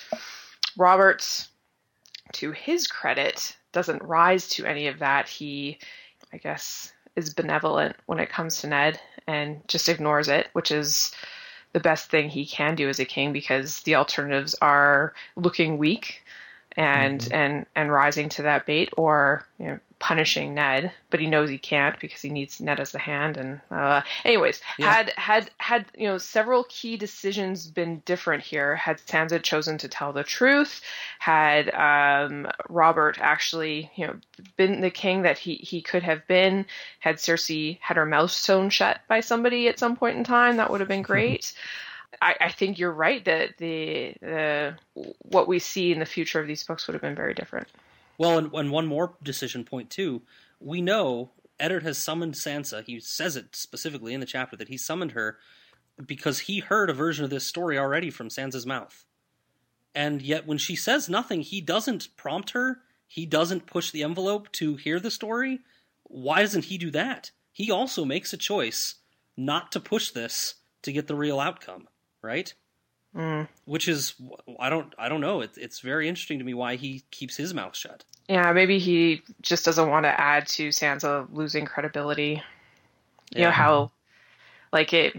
[0.77, 1.47] Robert
[2.33, 5.27] to his credit doesn't rise to any of that.
[5.27, 5.79] He
[6.33, 11.11] I guess is benevolent when it comes to Ned and just ignores it, which is
[11.73, 16.23] the best thing he can do as a king because the alternatives are looking weak
[16.77, 17.33] and mm-hmm.
[17.33, 21.59] and and rising to that bait or you know punishing Ned, but he knows he
[21.59, 23.37] can't because he needs Ned as the hand.
[23.37, 24.91] And uh, anyways, yeah.
[24.91, 29.87] had had had you know several key decisions been different here, had Sansa chosen to
[29.87, 30.81] tell the truth,
[31.19, 34.15] had um, Robert actually you know
[34.57, 36.65] been the king that he he could have been,
[36.99, 40.71] had Cersei had her mouth sewn shut by somebody at some point in time, that
[40.71, 41.53] would have been great.
[42.21, 44.75] I, I, think you're right that the the
[45.19, 47.67] what we see in the future of these books would have been very different.
[48.21, 50.21] Well, and, and one more decision point too.
[50.59, 52.83] We know Eddard has summoned Sansa.
[52.85, 55.39] He says it specifically in the chapter that he summoned her
[56.05, 59.05] because he heard a version of this story already from Sansa's mouth.
[59.95, 62.81] And yet, when she says nothing, he doesn't prompt her.
[63.07, 65.61] He doesn't push the envelope to hear the story.
[66.03, 67.31] Why doesn't he do that?
[67.51, 68.97] He also makes a choice
[69.35, 71.87] not to push this to get the real outcome,
[72.21, 72.53] right?
[73.15, 73.47] Mm.
[73.65, 74.13] Which is
[74.59, 75.41] I don't I don't know.
[75.41, 78.05] It, it's very interesting to me why he keeps his mouth shut.
[78.29, 82.41] Yeah, maybe he just doesn't want to add to Sansa losing credibility.
[83.31, 83.45] You yeah.
[83.45, 83.91] know how,
[84.71, 85.15] like it.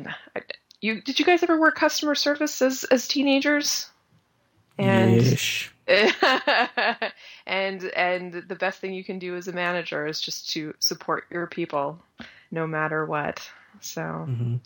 [0.81, 3.91] You did you guys ever work customer service as as teenagers?
[4.79, 5.71] And Ish.
[7.47, 11.25] and and the best thing you can do as a manager is just to support
[11.31, 11.99] your people,
[12.51, 13.47] no matter what.
[13.81, 14.01] So.
[14.01, 14.57] Mm-hmm.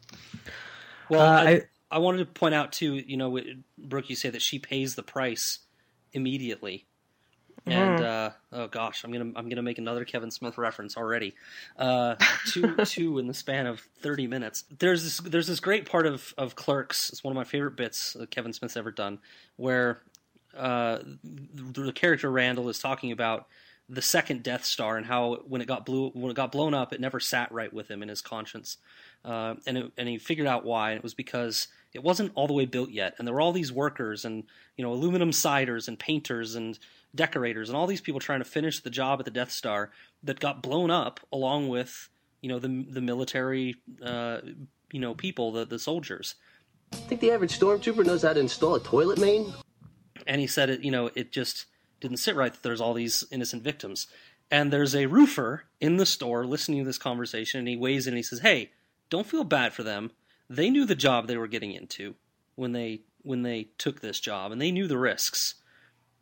[1.09, 1.63] Well, uh, I, I
[1.99, 2.95] wanted to point out too.
[2.95, 3.39] You know,
[3.79, 5.61] Brooke, you say that she pays the price
[6.13, 6.87] immediately
[7.67, 8.05] and mm.
[8.05, 11.35] uh, oh gosh, I'm gonna I'm gonna make another Kevin Smith reference already.
[11.77, 12.15] Uh,
[12.47, 14.65] two two in the span of 30 minutes.
[14.79, 17.11] There's this there's this great part of of Clerks.
[17.11, 19.19] It's one of my favorite bits that Kevin Smith's ever done,
[19.57, 20.03] where
[20.57, 23.47] uh, the, the character Randal is talking about
[23.89, 26.93] the second Death Star and how when it got blew when it got blown up,
[26.93, 28.77] it never sat right with him in his conscience,
[29.25, 30.91] uh, and it, and he figured out why.
[30.91, 33.53] And it was because it wasn't all the way built yet, and there were all
[33.53, 34.45] these workers and
[34.77, 36.79] you know aluminum siders and painters and
[37.15, 39.91] decorators and all these people trying to finish the job at the Death Star
[40.23, 42.11] that got blown up along with
[42.43, 44.39] you know the the military uh,
[44.93, 46.37] you know people the the soldiers.
[46.93, 49.53] I think the average stormtrooper knows how to install a toilet main?
[50.27, 51.65] And he said it you know it just
[52.01, 54.07] didn't sit right that there's all these innocent victims.
[54.49, 58.13] And there's a roofer in the store listening to this conversation, and he weighs in
[58.13, 58.71] and he says, "Hey,
[59.09, 60.13] don't feel bad for them.
[60.49, 62.15] They knew the job they were getting into
[62.55, 65.55] when they when they took this job, and they knew the risks.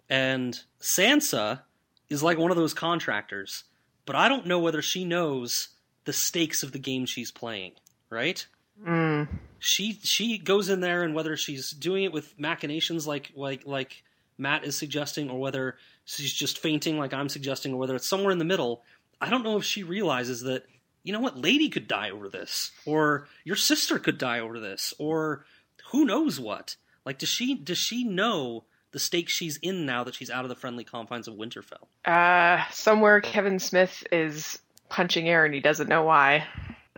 [0.09, 1.61] And Sansa
[2.09, 3.65] is like one of those contractors,
[4.07, 5.69] but I don't know whether she knows
[6.05, 7.73] the stakes of the game she's playing.
[8.11, 8.47] Right?
[8.83, 9.29] Mm.
[9.59, 14.03] She she goes in there, and whether she's doing it with machinations like like like
[14.39, 18.33] Matt is suggesting, or whether she's just fainting like I'm suggesting, or whether it's somewhere
[18.33, 18.83] in the middle.
[19.21, 20.65] I don't know if she realizes that,
[21.05, 24.93] you know what, Lady could die over this, or your sister could die over this,
[24.99, 25.45] or
[25.93, 26.77] who knows what.
[27.05, 30.49] Like, does she does she know the stakes she's in now that she's out of
[30.49, 31.87] the friendly confines of Winterfell?
[32.05, 36.47] Uh, somewhere Kevin Smith is punching air and he doesn't know why.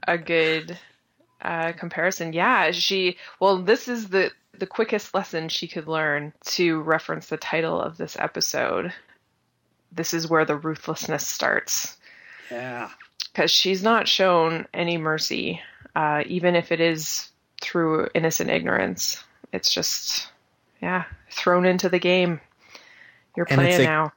[0.07, 0.79] A good
[1.43, 2.33] uh, comparison.
[2.33, 3.17] Yeah, she.
[3.41, 7.97] Well, this is the the quickest lesson she could learn to reference the title of
[7.97, 8.93] this episode.
[9.91, 11.97] This is where the ruthlessness starts.
[12.51, 12.91] Yeah.
[13.37, 15.61] Because she's not shown any mercy,
[15.95, 17.29] uh, even if it is
[17.61, 19.23] through innocent ignorance.
[19.53, 20.29] It's just,
[20.81, 22.41] yeah, thrown into the game.
[23.37, 24.13] You're And it's playing a- now.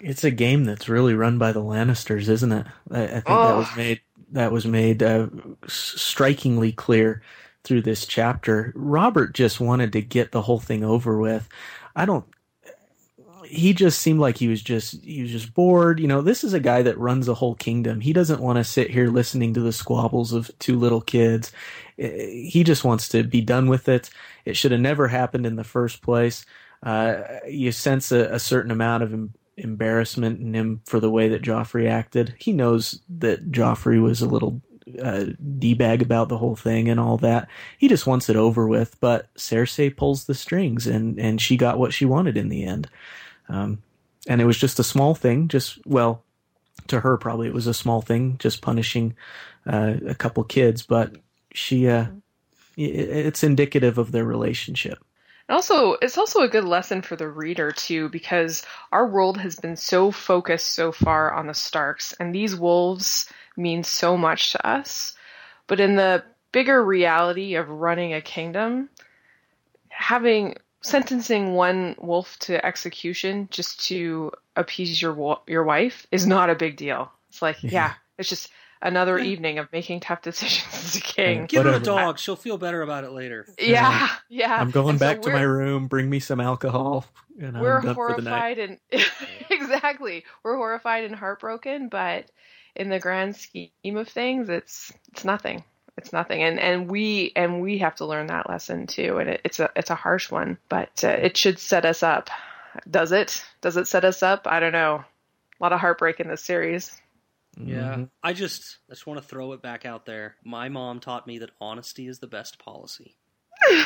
[0.00, 2.64] It's a game that's really run by the Lannisters, isn't it?
[2.92, 3.58] I, I think that Oh.
[3.58, 5.26] was made that was made uh,
[5.66, 7.22] strikingly clear
[7.64, 8.72] through this chapter.
[8.76, 11.48] Robert just wanted to get the whole thing over with.
[11.96, 12.24] I don't.
[13.48, 16.00] He just seemed like he was just he was just bored.
[16.00, 18.00] You know, this is a guy that runs a whole kingdom.
[18.00, 21.50] He doesn't want to sit here listening to the squabbles of two little kids.
[21.96, 24.10] He just wants to be done with it.
[24.44, 26.44] It should have never happened in the first place.
[26.82, 31.28] Uh, you sense a, a certain amount of em- embarrassment in him for the way
[31.28, 32.34] that Joffrey acted.
[32.38, 34.62] He knows that Joffrey was a little
[35.02, 35.26] uh,
[35.58, 37.48] d-bag about the whole thing and all that.
[37.78, 38.96] He just wants it over with.
[39.00, 42.88] But Cersei pulls the strings, and and she got what she wanted in the end.
[43.48, 43.82] Um,
[44.26, 45.48] and it was just a small thing.
[45.48, 46.24] Just well,
[46.88, 49.16] to her probably it was a small thing, just punishing
[49.66, 50.82] uh, a couple kids.
[50.82, 51.16] But
[51.52, 52.06] she, uh,
[52.76, 54.98] it's indicative of their relationship.
[55.48, 59.56] And also, it's also a good lesson for the reader too, because our world has
[59.56, 64.66] been so focused so far on the Starks, and these wolves mean so much to
[64.66, 65.14] us.
[65.66, 68.90] But in the bigger reality of running a kingdom,
[69.88, 76.54] having sentencing one wolf to execution just to appease your your wife is not a
[76.54, 77.10] big deal.
[77.30, 81.46] It's like, yeah, it's just another evening of making tough decisions as a king.
[81.46, 81.84] Give her a Whatever.
[81.84, 83.46] dog; she'll feel better about it later.
[83.58, 84.56] Yeah, yeah.
[84.56, 85.88] I'm going And so back to my room.
[85.88, 87.04] Bring me some alcohol,
[87.40, 88.58] and I'm we're for the night.
[88.58, 88.78] horrified and
[89.50, 92.26] exactly we're horrified and heartbroken but
[92.76, 95.64] in the grand scheme of things it's it's nothing
[95.98, 96.42] it's nothing.
[96.42, 99.18] And and we and we have to learn that lesson too.
[99.18, 102.30] And it, it's a it's a harsh one but uh, it should set us up.
[102.90, 103.44] Does it?
[103.60, 104.46] Does it set us up?
[104.46, 105.04] I don't know.
[105.60, 106.90] A lot of heartbreak in this series.
[107.60, 108.10] Yeah, Mhm.
[108.22, 110.36] I just I just want to throw it back out there.
[110.44, 113.16] My mom taught me that honesty is the best policy.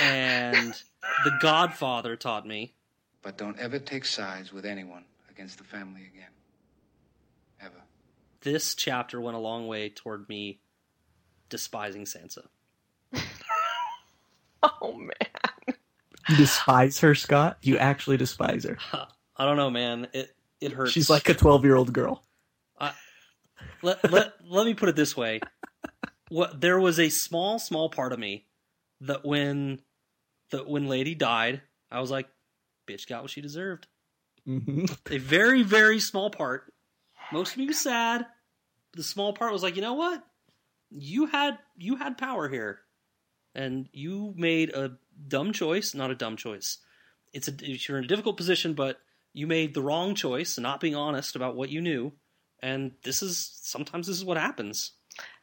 [0.00, 0.72] and
[1.24, 2.74] The Godfather taught me.
[3.22, 6.30] But don't ever take sides with anyone against the family again.
[8.42, 8.52] Ever.
[8.52, 10.60] this chapter went a long way toward me
[11.48, 12.46] despising Sansa.
[14.62, 15.76] oh man
[16.28, 17.58] You despise her, Scott.
[17.62, 18.76] You actually despise her.
[19.36, 20.08] I don't know, man.
[20.12, 20.92] It it hurts.
[20.92, 22.24] She's like a 12 year old girl.
[23.82, 25.40] let, let, let me put it this way.
[26.28, 28.46] What there was a small, small part of me
[29.00, 29.80] that when
[30.50, 32.28] that when Lady died, I was like,
[32.86, 33.86] bitch got what she deserved.
[34.44, 36.72] hmm A very, very small part.
[37.32, 38.26] Most of me was sad.
[38.94, 40.24] The small part was like, you know what?
[40.90, 42.80] You had you had power here.
[43.54, 44.92] And you made a
[45.26, 46.78] dumb choice, not a dumb choice.
[47.32, 48.98] It's a you're in a difficult position, but
[49.32, 52.12] you made the wrong choice, not being honest about what you knew.
[52.60, 54.92] And this is sometimes this is what happens.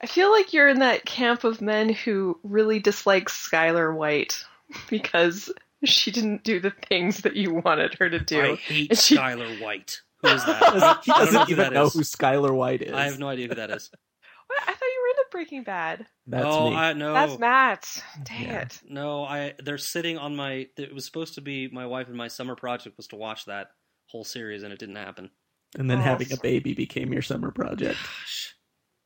[0.02, 4.44] i feel like you're in that camp of men who really dislike skyler white
[4.90, 5.52] because
[5.84, 9.16] she didn't do the things that you wanted her to do I hate And she-
[9.18, 10.02] Skyler White.
[10.28, 11.04] Who is that?
[11.06, 11.94] he I don't know doesn't who even know is.
[11.94, 12.94] who Skyler White is.
[12.94, 13.90] I have no idea who that is.
[14.48, 14.62] What?
[14.62, 16.06] I thought you were into Breaking Bad.
[16.28, 16.76] That's oh, me.
[16.76, 17.14] I no.
[17.14, 18.04] That's Matt.
[18.26, 18.62] Dang Yeah.
[18.62, 18.80] it.
[18.88, 20.68] No, I they're sitting on my.
[20.78, 23.70] It was supposed to be my wife and my summer project was to watch that
[24.06, 25.32] whole series, and it didn't happen.
[25.80, 26.02] and then Oh.
[26.02, 27.98] having a baby became your summer project.
[28.04, 28.56] Gosh,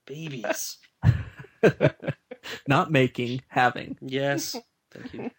[0.06, 0.78] babies.
[2.68, 3.98] Not making, having.
[4.02, 4.58] yes,
[4.92, 5.32] thank you.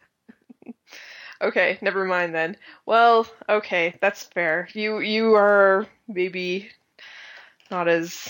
[1.42, 2.56] Okay, never mind then.
[2.84, 4.68] Well, okay, that's fair.
[4.74, 6.70] You you are maybe
[7.70, 8.28] not as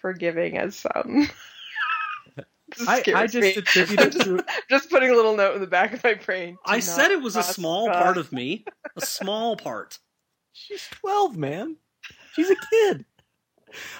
[0.00, 1.28] forgiving as um,
[2.74, 2.88] some.
[2.88, 3.54] I, I just me.
[3.54, 6.58] attribute it just, to just putting a little note in the back of my brain.
[6.64, 8.02] I said it was a small God.
[8.02, 8.64] part of me.
[8.96, 9.98] A small part.
[10.52, 11.76] She's 12, man.
[12.34, 13.04] She's a kid.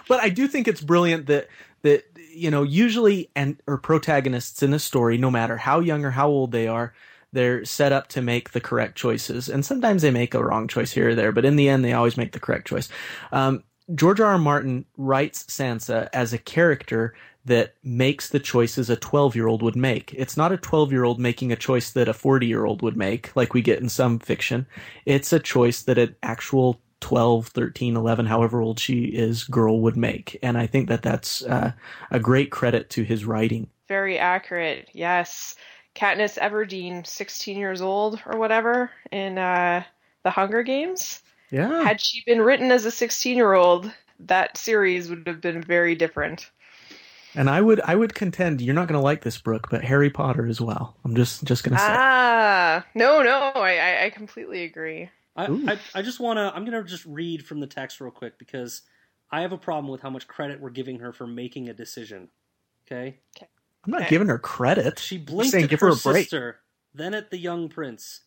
[0.07, 1.49] But I do think it's brilliant that
[1.83, 6.11] that you know, usually and or protagonists in a story, no matter how young or
[6.11, 6.95] how old they are,
[7.33, 9.49] they're set up to make the correct choices.
[9.49, 11.93] And sometimes they make a wrong choice here or there, but in the end they
[11.93, 12.89] always make the correct choice.
[13.33, 13.65] Um,
[13.95, 14.33] George R.
[14.33, 14.39] R.
[14.39, 17.15] Martin writes Sansa as a character
[17.45, 20.15] that makes the choices a 12 year old would make.
[20.15, 22.97] It's not a 12 year old making a choice that a 40 year old would
[22.97, 24.67] make, like we get in some fiction.
[25.07, 29.97] It's a choice that an actual 12, 13, 11, however old she is, girl would
[29.97, 30.39] make.
[30.43, 31.73] And I think that that's uh,
[32.13, 33.69] a great credit to his writing.
[33.89, 34.89] Very accurate.
[34.93, 35.57] Yes.
[35.95, 39.85] Katniss Everdeen, 16 years old or whatever, in uh,
[40.23, 41.23] the Hunger Games.
[41.51, 41.83] Yeah.
[41.83, 45.95] Had she been written as a 16 year old, that series would have been very
[45.95, 46.51] different.
[47.35, 50.11] And I would I would contend you're not going to like this, Brooke, but Harry
[50.11, 50.97] Potter as well.
[51.05, 51.87] I'm just just going to say.
[51.89, 55.09] Ah, no, no, I, I, I completely agree.
[55.35, 56.53] I, I, I just want to.
[56.55, 58.83] I'm going to just read from the text real quick because
[59.31, 62.29] I have a problem with how much credit we're giving her for making a decision.
[62.87, 63.19] Okay?
[63.85, 64.99] I'm not eh, giving her credit.
[64.99, 66.25] She blinked saying at give her her a break.
[66.25, 66.61] sister,
[66.95, 68.21] then at the young prince.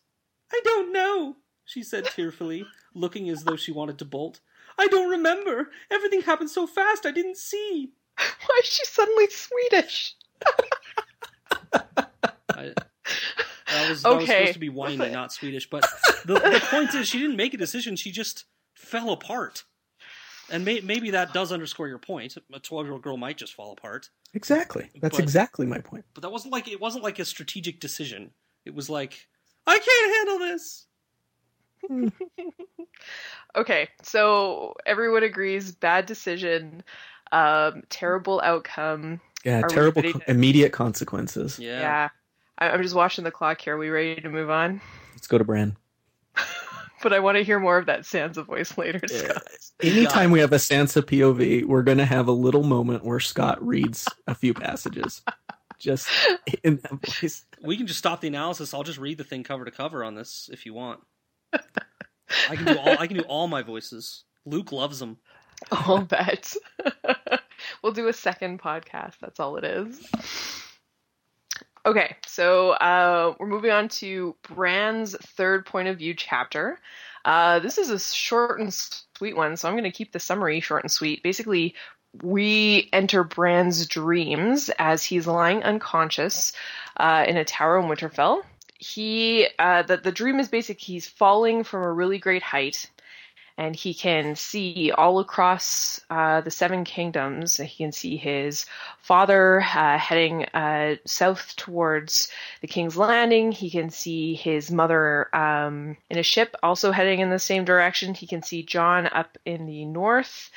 [0.52, 4.40] I don't know, she said tearfully, looking as though she wanted to bolt.
[4.78, 5.70] I don't remember.
[5.90, 7.92] Everything happened so fast I didn't see.
[8.16, 10.14] Why is she suddenly Swedish?
[11.72, 12.72] I,
[13.68, 15.68] that was, that was supposed to be whiny, not Swedish.
[15.68, 15.86] But
[16.24, 17.96] the, the point is, she didn't make a decision.
[17.96, 19.64] She just fell apart.
[20.50, 22.36] And may, maybe that does underscore your point.
[22.52, 24.10] A twelve-year-old girl might just fall apart.
[24.34, 24.88] Exactly.
[25.00, 26.04] That's But- exactly my point.
[26.14, 28.30] But that wasn't like it wasn't like a strategic decision.
[28.64, 29.26] It was like,
[29.66, 30.86] I can't handle this.
[33.54, 36.82] Okay, so everyone agrees bad decision,
[37.32, 39.20] um, terrible outcome.
[39.44, 41.58] Yeah, Are terrible co- to- immediate consequences.
[41.58, 41.80] Yeah.
[41.80, 42.08] Yeah.
[42.58, 43.76] I, I'm just watching the clock here.
[43.76, 44.82] Are we ready to move on?
[45.14, 45.76] Let's go to Bran.
[47.06, 49.40] But I want to hear more of that Sansa voice later, Scott.
[49.80, 53.64] Anytime we have a Sansa POV, we're going to have a little moment where Scott
[53.64, 55.22] reads a few passages.
[55.78, 56.08] Just
[56.64, 57.44] in that voice.
[57.62, 58.74] We can just stop the analysis.
[58.74, 60.98] I'll just read the thing cover to cover on this if you want.
[61.52, 62.98] I can do all.
[62.98, 64.24] I can do all my voices.
[64.44, 65.18] Luke loves them.
[65.70, 66.56] I'll bet.
[67.84, 69.20] we'll do a second podcast.
[69.20, 70.04] That's all it is.
[71.86, 76.80] Okay, so uh, we're moving on to Bran's third point of view chapter.
[77.24, 80.58] Uh, this is a short and sweet one, so I'm going to keep the summary
[80.58, 81.22] short and sweet.
[81.22, 81.76] Basically,
[82.24, 86.54] we enter Bran's dreams as he's lying unconscious
[86.96, 88.42] uh, in a tower in Winterfell.
[88.80, 92.90] He, uh, the, the dream is basically he's falling from a really great height
[93.58, 97.56] and he can see all across uh, the Seven Kingdoms.
[97.56, 98.66] He can see his
[99.00, 102.28] father uh, heading uh, south towards
[102.60, 103.52] the King's Landing.
[103.52, 108.12] He can see his mother um, in a ship, also heading in the same direction.
[108.14, 110.50] He can see Jon up in the north.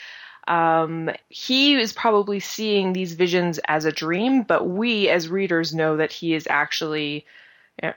[0.48, 5.98] Um, he is probably seeing these visions as a dream, but we as readers know
[5.98, 7.26] that he is actually,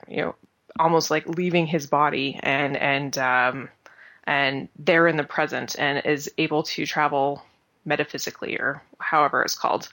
[0.07, 0.35] you know,
[0.79, 3.69] almost like leaving his body and and um,
[4.25, 7.43] and they're in the present and is able to travel
[7.85, 9.89] metaphysically or however it's called,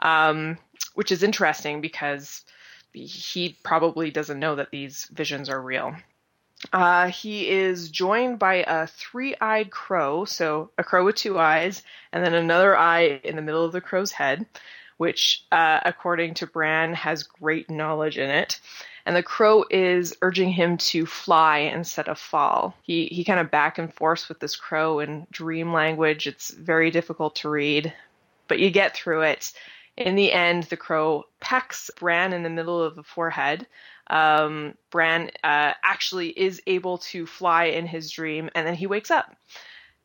[0.00, 0.56] um,
[0.94, 2.42] which is interesting because
[2.92, 5.94] he probably doesn't know that these visions are real.
[6.72, 12.24] Uh, he is joined by a three-eyed crow, so a crow with two eyes, and
[12.24, 14.46] then another eye in the middle of the crow's head,
[14.96, 18.60] which, uh, according to Bran, has great knowledge in it
[19.06, 22.74] and the crow is urging him to fly instead of fall.
[22.82, 26.26] He he kind of back and forth with this crow in dream language.
[26.26, 27.92] It's very difficult to read,
[28.48, 29.52] but you get through it.
[29.96, 33.66] In the end, the crow pecks Bran in the middle of the forehead.
[34.08, 39.10] Um, Bran uh, actually is able to fly in his dream, and then he wakes
[39.10, 39.36] up.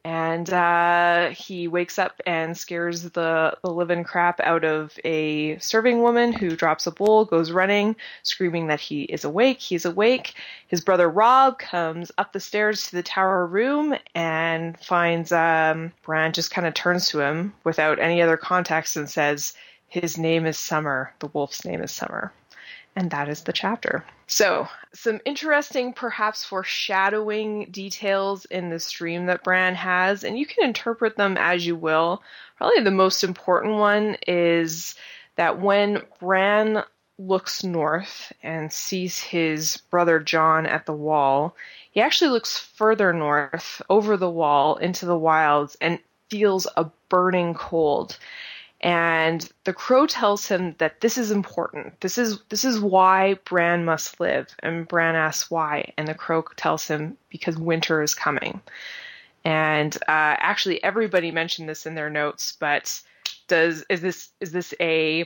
[0.05, 6.01] And uh, he wakes up and scares the, the living crap out of a serving
[6.01, 9.59] woman who drops a bowl, goes running, screaming that he is awake.
[9.59, 10.35] He's awake.
[10.67, 16.31] His brother Robb comes up the stairs to the tower room and finds um, Bran
[16.31, 19.53] just kind of turns to him without any other context and says,
[19.89, 21.13] His name is Summer.
[21.19, 22.31] The wolf's name is Summer.
[22.99, 24.03] And that is the chapter.
[24.27, 30.65] So, some interesting, perhaps foreshadowing details in the stream that Bran has, and you can
[30.65, 32.21] interpret them as you will.
[32.57, 34.95] Probably the most important one is
[35.37, 36.83] that when Bran
[37.17, 41.55] looks north and sees his brother Jon at the wall,
[41.91, 47.53] he actually looks further north over the wall into the wilds and feels a burning
[47.53, 48.17] cold
[48.81, 51.99] and the crow tells him that this is important.
[51.99, 54.55] This is this is why Bran must live.
[54.59, 58.61] And Bran asks why, and the crow tells him because winter is coming.
[59.43, 63.01] And uh, actually, everybody mentioned this in their notes, but
[63.47, 65.25] does is this is this a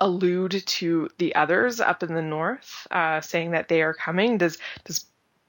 [0.00, 4.38] allude to the others up in the north, uh, saying that they are coming?
[4.38, 5.04] Does does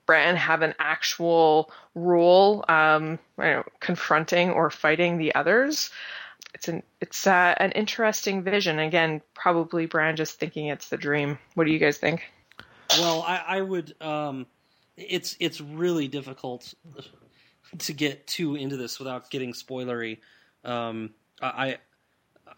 [0.05, 5.89] Bran have an actual role, um, know, confronting or fighting the others?
[6.55, 8.79] It's an it's uh, an interesting vision.
[8.79, 11.37] Again, probably Bran just thinking it's the dream.
[11.53, 12.23] What do you guys think?
[12.97, 13.93] Well, I, I would.
[14.01, 14.47] Um,
[14.95, 16.73] it's it's really difficult
[17.77, 20.19] to get too into this without getting spoilery.
[20.63, 21.77] Um, I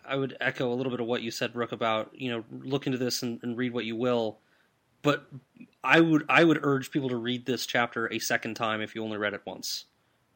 [0.06, 2.86] I would echo a little bit of what you said, Brooke, about you know look
[2.86, 4.38] into this and, and read what you will.
[5.02, 5.26] But
[5.84, 9.04] I would I would urge people to read this chapter a second time if you
[9.04, 9.86] only read it once,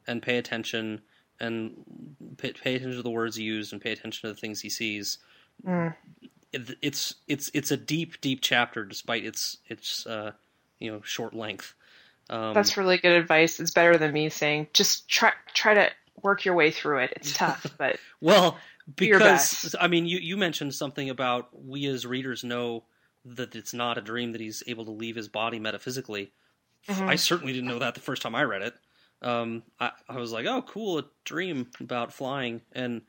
[0.04, 1.02] and pay attention
[1.42, 1.74] and
[2.38, 4.70] pay, pay, attention to the words he used and pay attention to the things he
[4.70, 5.18] sees.
[5.66, 5.94] Mm.
[6.52, 10.32] It, it's it's it's a deep deep chapter despite its its uh,
[10.78, 11.74] you know short length.
[12.30, 13.58] Um, That's really good advice.
[13.58, 15.90] It's better than me saying just try try to
[16.22, 17.12] work your way through it.
[17.16, 18.56] It's tough, but well,
[18.96, 22.84] because I mean, you you mentioned something about we as readers know
[23.24, 26.32] that it's not a dream that he's able to leave his body metaphysically.
[26.88, 27.08] Mm-hmm.
[27.08, 28.74] I certainly didn't know that the first time I read it
[29.22, 33.02] um, I, I was like, oh, cool, a dream about flying, and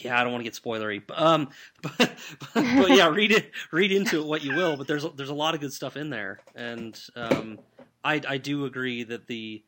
[0.00, 1.50] yeah, I don't want to get spoilery, um,
[1.82, 4.76] but, but, but yeah, read it, read into it what you will.
[4.76, 7.58] But there's there's a lot of good stuff in there, and um,
[8.04, 9.62] I I do agree that the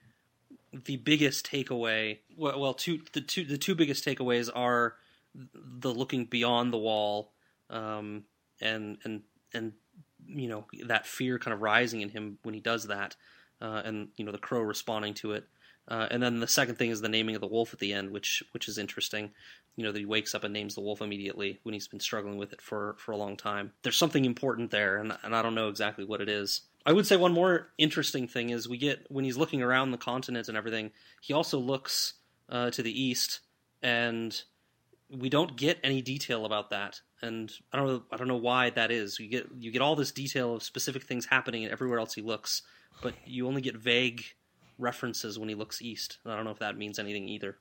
[0.73, 4.95] the biggest takeaway, well, well, two the two the two biggest takeaways are
[5.35, 7.33] the looking beyond the wall,
[7.71, 8.25] um,
[8.61, 9.73] and and and
[10.27, 13.17] you know that fear kind of rising in him when he does that,
[13.61, 15.47] uh, and you know the crow responding to it,
[15.89, 18.11] uh, and then the second thing is the naming of the wolf at the end,
[18.11, 19.31] which which is interesting.
[19.77, 22.37] You know that he wakes up and names the wolf immediately when he's been struggling
[22.37, 23.73] with it for for a long time.
[23.83, 26.63] There's something important there, and and I don't know exactly what it is.
[26.85, 29.99] I would say one more interesting thing is we get when he's looking around the
[29.99, 30.91] continent and everything.
[31.23, 32.15] He also looks
[32.51, 33.41] uh, to the east,
[33.83, 34.41] and
[35.11, 37.01] we don't get any detail about that.
[37.23, 39.19] And I don't know I don't know why that is.
[39.19, 42.61] You get you get all this detail of specific things happening everywhere else he looks,
[43.03, 44.25] but you only get vague
[44.79, 46.19] references when he looks east.
[46.25, 47.59] I don't know if that means anything either.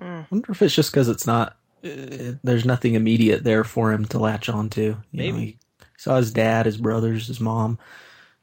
[0.00, 1.56] I wonder if it's just because it's not.
[1.84, 4.82] Uh, there's nothing immediate there for him to latch onto.
[4.82, 5.58] You Maybe know, he
[5.96, 7.78] saw his dad, his brothers, his mom,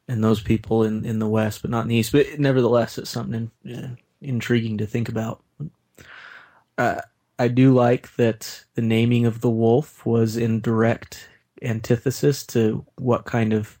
[0.08, 2.12] and those people in in the west, but not in the east.
[2.12, 5.42] But nevertheless, it's something in, uh, intriguing to think about.
[6.78, 7.00] Uh,
[7.38, 11.28] I do like that the naming of the wolf was in direct
[11.62, 13.78] antithesis to what kind of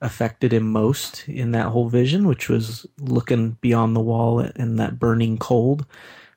[0.00, 4.98] affected him most in that whole vision, which was looking beyond the wall and that
[4.98, 5.86] burning cold.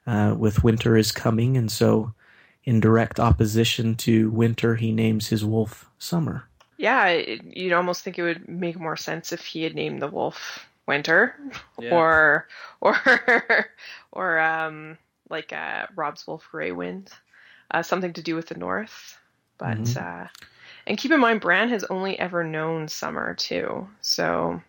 [0.08, 2.12] Uh, with winter is coming, and so
[2.64, 6.46] in direct opposition to winter, he names his wolf Summer.
[6.78, 10.08] Yeah, it, you'd almost think it would make more sense if he had named the
[10.08, 11.36] wolf Winter,
[11.80, 11.92] yeah.
[11.96, 12.48] or
[12.82, 12.98] or
[14.12, 14.98] or um,
[15.30, 17.12] like uh, Robb's wolf Grey Wind,
[17.70, 19.20] uh, something to do with the north.
[19.60, 20.26] But mm-hmm.
[20.92, 24.62] And keep in mind, Bran has only ever known Summer too, so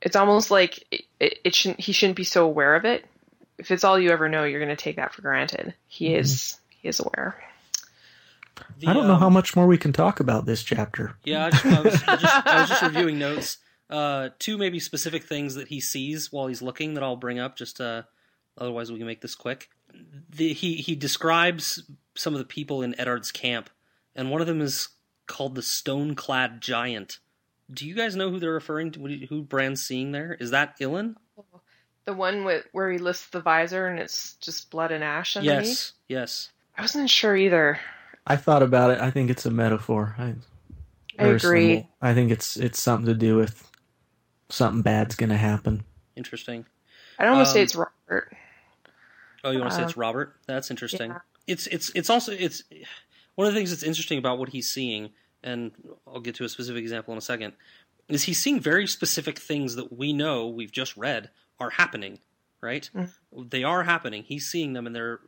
[0.00, 1.80] it's almost like it, it, it shouldn't.
[1.80, 3.04] He shouldn't be so aware of it.
[3.58, 5.74] If it's all you ever know, you're going to take that for granted.
[5.88, 6.20] He mm-hmm.
[6.20, 6.58] is.
[6.68, 7.42] He is aware.
[8.78, 11.16] The, I don't know um, how much more we can talk about this chapter.
[11.24, 13.58] Yeah, I, just, I, was, I, just, I was, just, reviewing notes.
[13.90, 17.56] Uh, two maybe specific things that he sees while he's looking that I'll bring up.
[17.56, 18.02] Just uh,
[18.56, 19.70] otherwise, we can make this quick.
[20.30, 21.82] The, he he describes
[22.14, 23.70] some of the people in Eddard's camp
[24.14, 24.88] and one of them is
[25.26, 27.18] called the Stone-clad Giant.
[27.72, 29.26] Do you guys know who they're referring to?
[29.28, 30.36] Who Bran's seeing there?
[30.38, 31.16] Is that Ilyn?
[32.04, 35.66] The one with where he lifts the visor and it's just blood and ash underneath.
[35.66, 36.50] Yes, yes.
[36.76, 37.80] I wasn't sure either.
[38.26, 39.00] I thought about it.
[39.00, 40.14] I think it's a metaphor.
[40.18, 40.34] I,
[41.18, 41.88] I agree.
[42.02, 43.70] I think it's it's something to do with
[44.50, 45.84] something bad's going to happen.
[46.16, 46.66] Interesting.
[47.18, 48.36] I'd almost say Um, say it's Robert.
[49.42, 50.34] Oh, you want to say Uh, it's Robert?
[50.46, 51.10] That's interesting.
[51.12, 51.18] yeah.
[51.46, 52.62] It's it's it's also it's
[53.34, 55.10] one of the things that's interesting about what he's seeing,
[55.42, 55.72] and
[56.06, 57.54] I'll get to a specific example in a second.
[58.08, 62.18] Is he's seeing very specific things that we know we've just read are happening,
[62.60, 62.88] right?
[63.32, 64.24] They are happening.
[64.24, 65.20] He's seeing them, and they're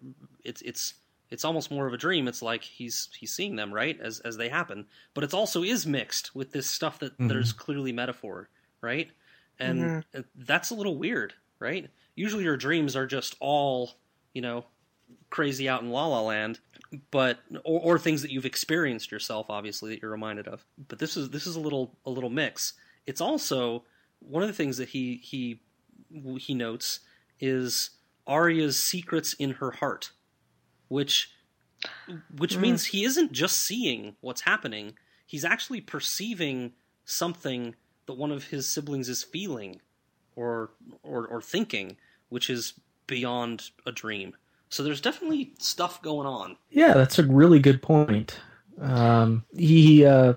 [0.45, 0.95] it's it's
[1.31, 2.29] it's almost more of a dream.
[2.29, 5.87] It's like he's he's seeing them right as as they happen, but it also is
[5.87, 7.29] mixed with this stuff that Mhm.
[7.29, 8.49] there's clearly metaphor,
[8.83, 9.11] right?
[9.59, 11.89] And uh, that's a little weird, right?
[12.15, 13.93] Usually your dreams are just all
[14.35, 14.67] you know
[15.31, 16.61] crazy out in la la land
[17.11, 20.65] but or, or things that you've experienced yourself obviously that you're reminded of.
[20.89, 22.75] But this is this is a little a little mix.
[23.07, 23.85] It's also
[24.21, 25.61] one of the things that he he
[26.39, 27.01] he notes
[27.41, 27.91] is
[28.27, 30.11] Arya's secrets in her heart
[30.89, 31.31] which
[32.37, 32.61] which Mm.
[32.61, 34.95] means he isn't just seeing what's happening.
[35.27, 36.73] He's actually perceiving
[37.05, 37.75] something
[38.07, 39.81] that one of his siblings is feeling
[40.35, 40.71] or
[41.03, 41.97] or or thinking
[42.29, 42.75] which is
[43.07, 44.37] beyond a dream
[44.69, 48.39] so there's definitely stuff going on Yeah, that's a really good point.
[48.81, 50.35] Um, he uh,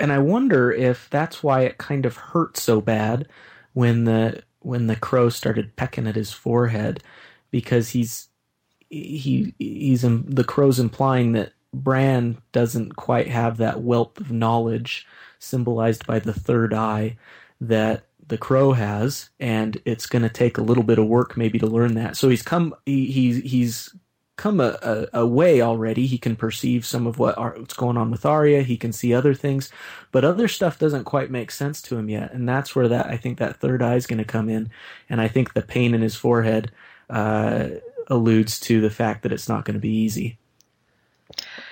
[0.00, 3.28] and I wonder if that's why it kind of hurt so bad
[3.72, 7.02] when the when the crow started pecking at his forehead
[7.50, 8.28] because he's
[8.90, 15.06] he he's the crow's implying that Bran doesn't quite have that wealth of knowledge
[15.38, 17.16] symbolized by the third eye
[17.60, 21.58] that the crow has and it's going to take a little bit of work maybe
[21.58, 22.16] to learn that.
[22.16, 23.94] So he's come he, he's he's
[24.36, 26.06] come a, a, a way already.
[26.06, 28.62] He can perceive some of what Ar- what's going on with Arya.
[28.62, 29.70] He can see other things
[30.12, 32.32] but other stuff doesn't quite make sense to him yet.
[32.32, 34.70] And that's where that I think that third eye is going to come in.
[35.10, 36.70] And I think the pain in his forehead
[37.10, 37.68] uh,
[38.08, 40.38] alludes to the fact that it's not going to be easy.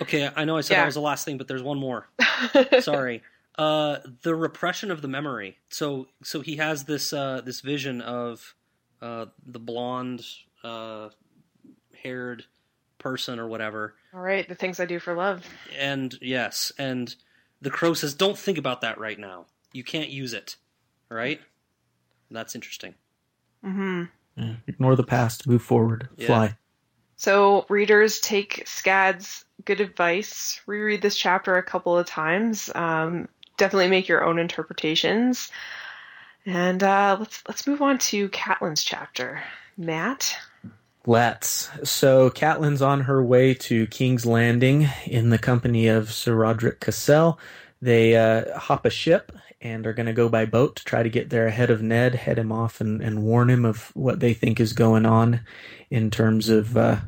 [0.02, 0.80] Okay i know i said Yeah.
[0.80, 2.08] that was the last thing but there's one more.
[2.80, 3.22] Sorry
[3.58, 8.54] uh the repression of the memory so so he has this uh this vision of
[9.00, 10.24] uh the blonde
[10.62, 11.08] uh
[12.02, 12.44] haired
[12.98, 15.44] person or whatever All right, the things I do for love.
[15.78, 17.14] and yes and
[17.62, 20.56] the crow says don't think about that right now you can't use it
[21.08, 21.40] right
[22.30, 22.94] that's interesting
[23.64, 24.04] Mm-hmm.
[24.36, 24.54] Yeah.
[24.66, 26.26] ignore the past move forward Yeah.
[26.26, 26.56] fly
[27.16, 30.60] So, readers take Scott's good advice.
[30.66, 32.70] Reread this chapter a couple of times.
[32.74, 35.50] Um, definitely make your own interpretations.
[36.44, 39.42] And uh, let's let's move on to Catelyn's chapter.
[39.76, 40.36] Matt.
[41.06, 41.70] Let's.
[41.84, 47.38] So Catelyn's on her way to King's Landing in the company of Sir Rodrik Cassel.
[47.80, 51.08] They uh, hop a ship and are going to go by boat to try to
[51.08, 54.34] get there ahead of Ned, head him off, and, and warn him of what they
[54.34, 55.40] think is going on
[55.90, 56.98] in terms of uh,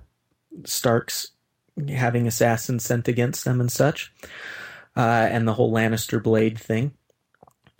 [0.64, 1.32] Stark's
[1.88, 4.12] having assassins sent against them and such,
[4.98, 6.92] uh, and the whole Lannister blade thing.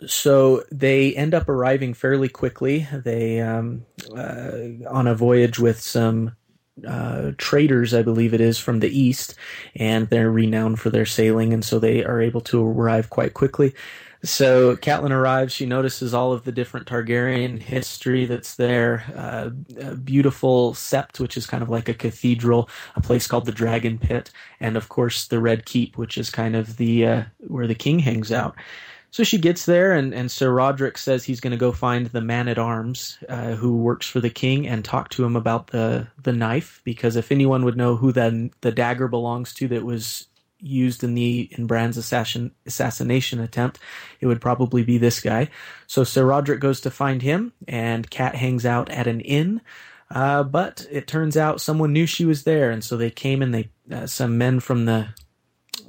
[0.07, 2.87] So they end up arriving fairly quickly.
[2.91, 6.37] They um, uh, on a voyage with some
[6.87, 9.35] uh, traders, I believe it is, from the east,
[9.75, 13.73] and they're renowned for their sailing, and so they are able to arrive quite quickly.
[14.23, 15.53] So Catelyn arrives.
[15.53, 19.05] She notices all of the different Targaryen history that's there.
[19.15, 23.53] Uh, a beautiful sept, which is kind of like a cathedral, a place called the
[23.53, 27.67] Dragon Pit, and of course the Red Keep, which is kind of the uh, where
[27.67, 28.55] the king hangs out.
[29.11, 32.21] So she gets there, and, and Sir Rodrik says he's going to go find the
[32.21, 36.07] man at arms uh, who works for the king and talk to him about the
[36.21, 40.27] the knife, because if anyone would know who the the dagger belongs to that was
[40.59, 43.79] used in the in Bran's assassin, assassination attempt,
[44.19, 45.49] it would probably be this guy.
[45.87, 49.61] So Sir Rodrik goes to find him, and Cat hangs out at an inn.
[50.11, 53.53] Uh, but it turns out someone knew she was there, and so they came and
[53.53, 55.09] they uh, some men from the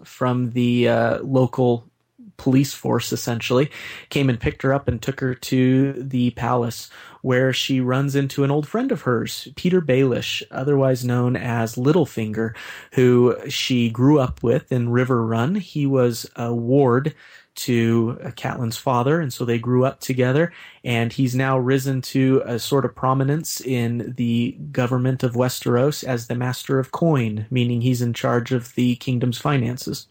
[0.05, 1.91] from the uh, local
[2.37, 3.71] police force essentially
[4.09, 6.89] came and picked her up and took her to the palace
[7.23, 12.55] where she runs into an old friend of hers petyr baelish otherwise known as littlefinger
[12.93, 17.15] who she grew up with in Riverrun he was a ward
[17.57, 20.53] to Catelyn's father, and so they grew up together.
[20.83, 26.27] And he's now risen to a sort of prominence in the government of Westeros as
[26.27, 30.07] the master of coin, meaning he's in charge of the kingdom's finances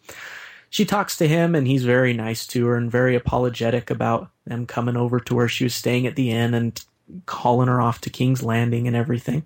[0.70, 4.66] she talks to him and he's very nice to her and very apologetic about them
[4.66, 6.84] coming over to where she was staying at the inn and
[7.26, 9.44] calling her off to King's Landing and everything.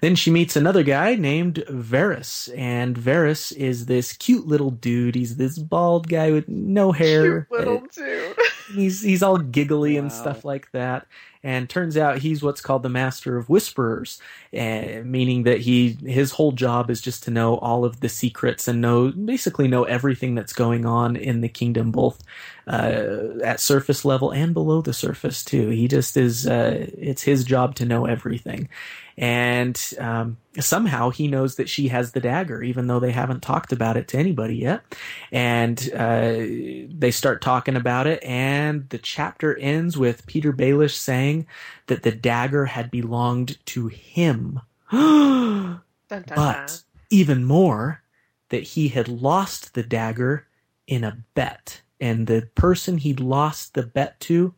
[0.00, 5.14] Then she meets another guy named Varys, and Varys is this cute little dude.
[5.14, 7.42] He's this bald guy with no hair.
[7.42, 8.36] Cute little dude.
[8.74, 11.06] he's he's all giggly and stuff like that.
[11.42, 14.18] And turns out he's what's called the master of whisperers,
[14.56, 18.66] uh, meaning that he his whole job is just to know all of the secrets
[18.66, 22.22] and know basically know everything that's going on in the kingdom, both
[22.66, 25.68] uh, at surface level and below the surface too.
[25.68, 26.46] He just is.
[26.46, 28.68] Uh, it's his job to know everything,
[29.16, 33.72] and um, somehow he knows that she has the dagger, even though they haven't talked
[33.72, 34.82] about it to anybody yet.
[35.30, 41.46] And uh, they start talking about it, and the chapter ends with Petyr Baelish saying
[41.86, 44.60] that the dagger had belonged to him.
[46.08, 48.02] But even more
[48.50, 50.46] that he had lost the dagger
[50.86, 54.54] in a bet and the person he'd lost the bet to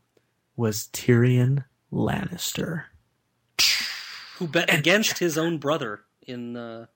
[0.57, 2.84] was Tyrion Lannister.
[4.38, 6.86] Who bet against his own brother in uh,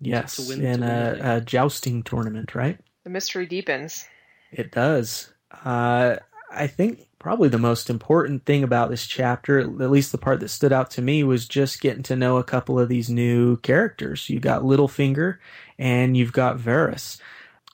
[0.00, 2.78] Yes, To win- in to a, a jousting tournament, right?
[3.04, 4.04] the mystery deepens.
[4.52, 5.32] It does.
[5.64, 6.16] Uh,
[6.50, 10.48] I think probably the most important thing about this chapter, at least the part that
[10.48, 14.28] stood out to me, was just getting to know a couple of these new characters.
[14.28, 15.38] You got Littlefinger
[15.78, 17.18] and you've got Varys.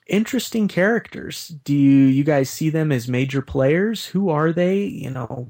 [0.07, 1.47] Interesting characters.
[1.47, 4.05] Do you, you guys see them as major players?
[4.07, 4.83] Who are they?
[4.83, 5.49] You know,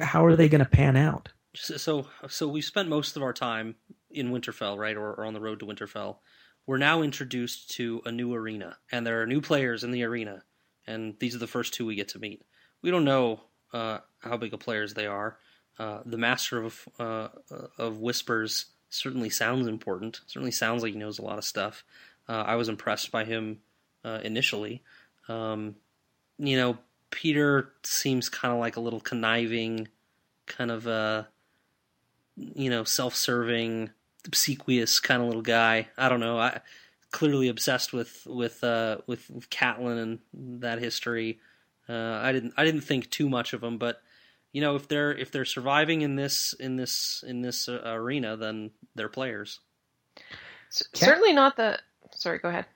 [0.00, 1.30] how are they going to pan out?
[1.54, 3.74] so so we spent most of our time
[4.10, 6.18] in Winterfell, right, or, or on the road to Winterfell.
[6.66, 10.42] We're now introduced to a new arena, and there are new players in the arena,
[10.86, 12.44] and these are the first two we get to meet.
[12.82, 13.40] We don't know
[13.72, 15.38] uh, how big of players they are.
[15.78, 17.28] Uh, the master of uh,
[17.78, 20.20] of whispers certainly sounds important.
[20.26, 21.84] Certainly sounds like he knows a lot of stuff.
[22.28, 23.58] Uh, I was impressed by him
[24.04, 24.82] uh, initially.
[25.28, 25.76] Um,
[26.38, 26.78] you know,
[27.10, 29.88] Petyr seems kind of like a little conniving,
[30.46, 31.24] kind of uh,
[32.36, 33.90] you know, self-serving,
[34.26, 35.88] obsequious kind of little guy.
[35.96, 36.38] I don't know.
[36.38, 36.60] I
[37.10, 41.40] clearly obsessed with with uh, with, with Catelyn and that history.
[41.88, 44.02] Uh, I didn't I didn't think too much of him, but
[44.52, 48.36] you know, if they're if they're surviving in this in this in this uh, arena,
[48.36, 49.60] then they're players.
[50.70, 51.78] C- Certainly not the.
[52.14, 52.66] Sorry, go ahead.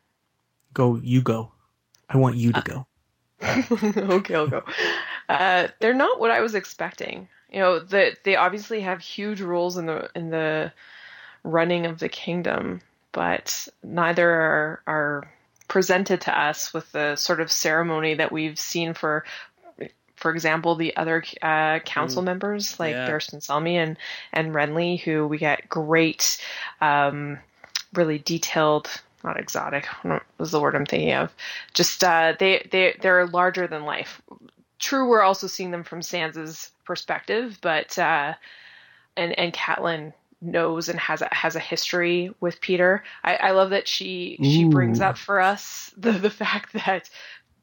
[0.74, 1.53] Go, you go.
[2.09, 2.87] I want you to Uh, go.
[4.16, 4.62] okay, I'll go.
[5.28, 7.28] Uh, they're not what I was expecting.
[7.51, 10.72] You know, that they obviously have huge roles in the in the
[11.45, 12.80] running of the kingdom,
[13.12, 15.33] but neither are are
[15.68, 19.24] presented to us with the sort of ceremony that we've seen for.
[20.16, 23.09] For example, the other uh, council members like Yeah.
[23.09, 23.97] Barristan Selmy and
[24.33, 26.39] and Renly, who we get great,
[26.80, 27.39] um,
[27.93, 28.89] really detailed,
[29.24, 29.86] not exotic,
[30.38, 31.34] was the word I'm thinking of,
[31.74, 34.20] just uh, they they they're larger than life.
[34.78, 38.34] True, we're also seeing them from Sansa's perspective, but uh,
[39.16, 43.00] and and Catelyn knows and has a, has a history with Petyr.
[43.22, 47.08] I, I love that she she brings up for us the the fact that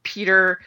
[0.04, 0.58] Petyr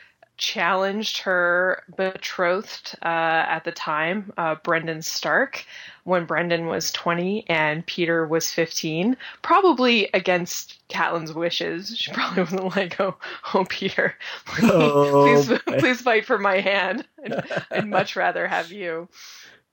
[0.43, 3.07] challenged her betrothed uh,
[3.47, 5.65] at the time, uh, Brandon Stark,
[6.03, 11.97] when Brandon was 20 and Petyr was 15, probably against Catelyn's wishes.
[11.97, 13.15] She probably wasn't like, oh,
[13.55, 14.15] oh Petyr,
[14.47, 17.07] please, Oh, please, please fight for my hand.
[17.25, 19.09] I'd, I'd much rather have you.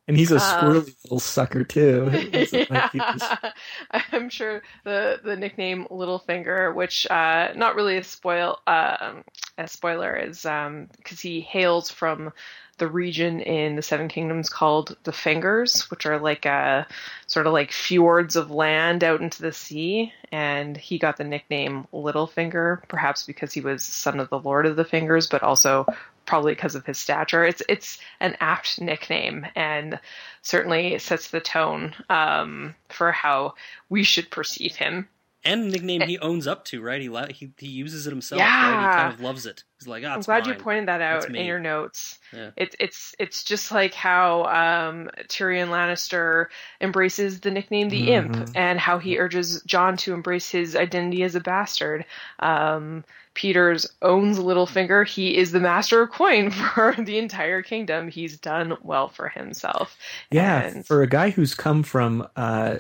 [0.10, 2.10] And he's a uh, squirrely little sucker too.
[2.72, 3.51] Like Yeah.
[4.12, 9.24] I'm sure the the nickname Littlefinger, which uh, not really a spoil um,
[9.60, 12.34] a spoiler, is because he hails from
[12.80, 16.88] the region in the Seven Kingdoms called the Fingers, which are like a
[17.28, 21.86] sort of like fjords of land out into the sea, and he got the nickname
[21.93, 25.86] Littlefinger, perhaps because he was son of the Lord of the Fingers, but also
[26.30, 27.44] probably because of his stature.
[27.44, 30.00] It's it's an apt nickname and
[30.44, 33.56] certainly sets the tone um, for how
[33.90, 35.10] we should perceive him.
[35.44, 37.02] And a nickname he owns up to, right?
[37.02, 38.92] He he, he uses it himself, right?
[38.92, 39.64] He kind of loves it.
[39.80, 42.20] He's like, ah, I'm it's glad you pointed that out in your notes.
[42.34, 42.52] Yeah.
[42.58, 46.48] It's it's it's just like how um, Tyrion Lannister
[46.82, 48.52] embraces the nickname the Imp, Mhm.
[48.54, 52.06] and how he urges Jon to embrace his identity as a bastard.
[52.40, 53.06] Um,
[53.40, 55.08] Petyr's owns Littlefinger.
[55.08, 58.10] He is the master of coin for the entire kingdom.
[58.10, 59.98] He's done well for himself.
[60.30, 62.76] Yeah, And- for a guy who's come from, uh,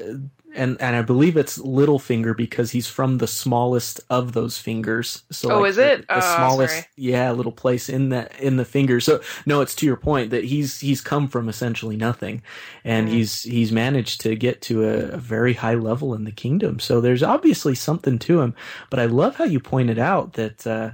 [0.55, 5.23] and and I believe it's Littlefinger because he's from the smallest of those fingers.
[5.31, 6.05] So Oh, like is the, it?
[6.13, 6.73] the Oh, smallest?
[6.73, 6.85] sorry.
[6.97, 8.99] Yeah, little place in the in the finger.
[8.99, 12.41] So no, it's to your point that he's he's come from essentially nothing,
[12.83, 13.11] and Mm.
[13.11, 16.79] he's he's managed to get to a, a very high level in the kingdom.
[16.79, 18.55] So there's obviously something to him.
[18.89, 20.91] But I love how you pointed out that uh,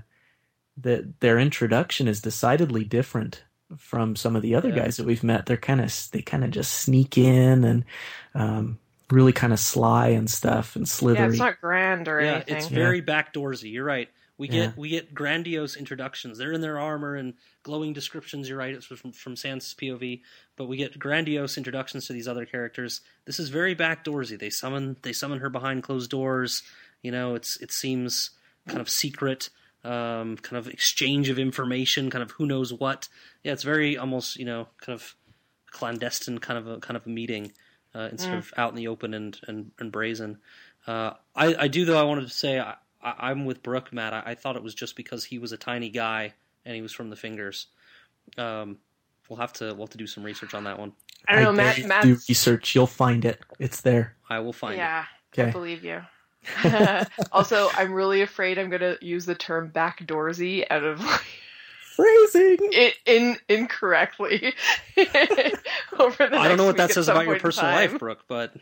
[0.77, 3.43] that their introduction is decidedly different
[3.77, 4.75] from some of the other Yeah.
[4.83, 5.45] guys that we've met.
[5.45, 7.85] They're kind of they kind of just sneak in and
[8.33, 8.79] um,
[9.11, 11.23] really kind of sly and stuff and slithery.
[11.25, 12.55] Yeah, it's not grand or yeah, anything.
[12.57, 13.71] it's very backdoorsy.
[13.71, 14.09] You're right.
[14.37, 14.71] We get Yeah.
[14.75, 16.37] we get grandiose introductions.
[16.37, 18.49] They're in their armor and glowing descriptions.
[18.49, 18.73] You're right.
[18.73, 20.21] It's from from Sansa's POV,
[20.57, 23.01] but we get grandiose introductions to these other characters.
[23.25, 24.37] This is very backdoorsy.
[24.37, 26.63] They summon they summon her behind closed doors.
[27.01, 28.31] You know, it's it seems
[28.67, 29.49] kind of secret.
[29.85, 33.07] um, kind of exchange of information, kind of who knows what.
[33.43, 35.15] Yeah, it's very almost you know kind of
[35.71, 37.51] clandestine kind of a kind of a meeting
[37.95, 38.39] uh, instead Mm.
[38.39, 40.39] of out in the open and and, and brazen.
[40.87, 41.99] Uh, I, I do though.
[41.99, 44.13] I wanted to say I, I, I'm with Brooke, Matt.
[44.13, 46.33] I, I thought it was just because he was a tiny guy
[46.65, 47.67] and he was from the fingers.
[48.37, 48.77] Um,
[49.29, 50.93] we'll have to we'll have to do some research on that one.
[51.27, 51.77] I don't know, dare Matt.
[51.77, 52.75] you to Matt's, do research.
[52.75, 53.39] You'll find it.
[53.59, 54.15] It's there.
[54.29, 54.91] I will find it.
[54.91, 55.05] yeah,
[55.37, 55.51] I Okay.
[55.51, 56.01] believe you.
[57.31, 61.01] also, I'm really afraid I'm gonna use the term backdoorsy out of
[61.95, 62.57] Phrasing.
[62.71, 64.53] it in incorrectly
[64.97, 67.91] over the I don't know what that says about your personal time.
[67.91, 68.53] life, Brooke, but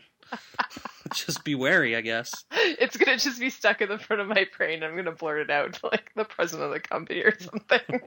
[1.14, 2.44] just be wary, I guess.
[2.52, 4.82] It's gonna just be stuck in the front of my brain.
[4.82, 8.00] I'm gonna blurt it out to like the president of the company or something.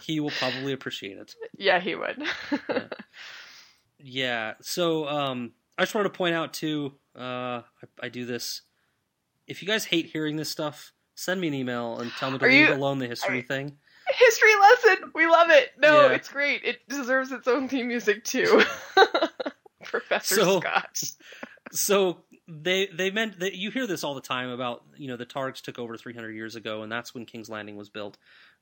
[0.00, 1.34] He will probably appreciate it.
[1.56, 2.22] yeah, he would.
[3.98, 4.54] Yeah.
[4.62, 6.92] So um, I just wanted to point out too.
[7.16, 8.62] Uh, I, I do this.
[9.46, 12.44] If you guys hate hearing this stuff, send me an email and tell me to
[12.44, 13.76] Are leave you- alone the history are- thing.
[14.10, 15.10] History lesson.
[15.14, 15.70] We love it.
[15.78, 16.14] No, Yeah.
[16.14, 16.64] it's great.
[16.64, 18.62] It deserves its own theme music too.
[19.84, 21.02] Professor So- Scott.
[21.72, 25.26] So they they meant that you hear this all the time about you know the
[25.26, 28.16] Targs took over 300 years ago and that's when King's Landing was built.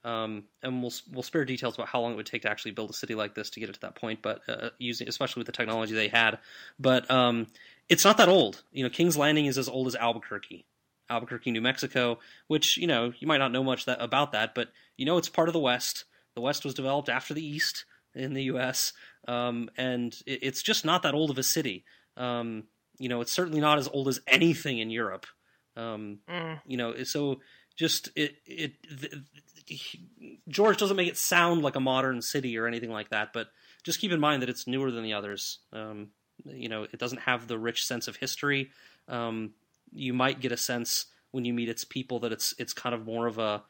[0.05, 2.91] Um, and we'll we'll spare details about how long it would take to actually build
[2.91, 5.47] a city like this to get it to that point, but uh, using especially with
[5.47, 6.39] the technology they had.
[6.79, 7.47] But um,
[7.89, 8.63] it's not that old.
[8.73, 10.65] You know, King's Landing is as old as Albuquerque,
[11.11, 12.19] Albuquerque, New Mexico.
[12.49, 15.29] Which you know you might not know much that about that, but you know it's
[15.29, 16.05] part of the West.
[16.35, 17.85] The West was developed after the East
[18.15, 18.93] in the U.S.
[19.29, 21.85] Um, and it, it's just not that old of a city.
[22.17, 22.65] Um,
[22.99, 25.27] you know, it's certainly not as old as anything in Europe.
[25.77, 26.61] Um, Mm.
[26.67, 27.41] you know, so
[27.77, 28.73] just it it
[30.49, 33.49] George doesn't make it sound like a modern city or anything like that, but
[33.83, 35.59] just keep in mind that it's newer than the others.
[35.73, 36.09] Um,
[36.45, 38.71] you know, it doesn't have the rich sense of history.
[39.09, 39.53] Um,
[39.97, 43.05] you might get a sense when you meet its people that it's it's kind of
[43.05, 43.63] more of a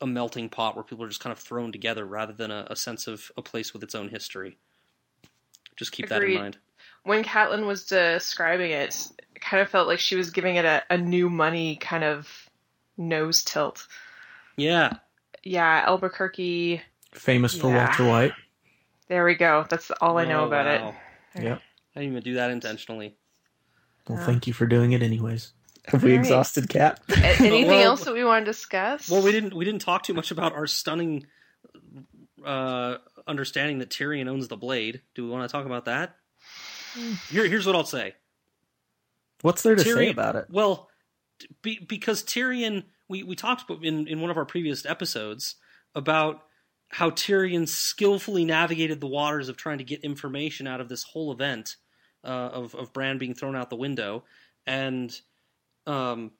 [0.00, 2.76] a melting pot where people are just kind of thrown together rather than a, a
[2.76, 4.56] sense of a place with its own history.
[5.76, 6.58] Just keep that in mind.
[7.04, 8.96] When Catelyn was describing it,
[9.34, 12.28] it kind of felt like she was giving it a, a new money kind of
[12.96, 13.86] nose tilt.
[14.56, 14.94] Yeah,
[15.44, 16.82] Yeah, Albuquerque.
[17.14, 17.86] Famous for Yeah.
[17.86, 18.32] Walter White.
[19.08, 19.66] There we go.
[19.70, 20.94] That's all I know Oh, about wow.
[21.34, 21.42] it.
[21.42, 21.62] Yep.
[21.96, 23.16] I didn't even do that intentionally.
[24.08, 24.26] Well, Yeah.
[24.26, 25.52] thank you for doing it anyways.
[25.88, 26.24] Have we Alright.
[26.26, 27.00] exhausted Cat?
[27.08, 29.10] Anything Well- else that we want to discuss?
[29.10, 31.26] Well, we didn't we didn't talk too much about our stunning
[32.44, 35.02] uh, understanding that Tyrion owns the blade.
[35.14, 36.16] Do we want to talk about that?
[37.30, 38.14] Here, here's what I'll say.
[39.42, 40.46] What's there to say about it?
[40.50, 40.88] Well,
[41.62, 45.56] be, because Tyrion, we, we talked in, in one of our previous episodes
[45.94, 46.42] about
[46.88, 51.30] how Tyrion skillfully navigated the waters of trying to get information out of this whole
[51.30, 51.76] event
[52.24, 54.24] uh, of of Bran being thrown out the window,
[54.66, 55.20] and
[55.88, 56.30] um,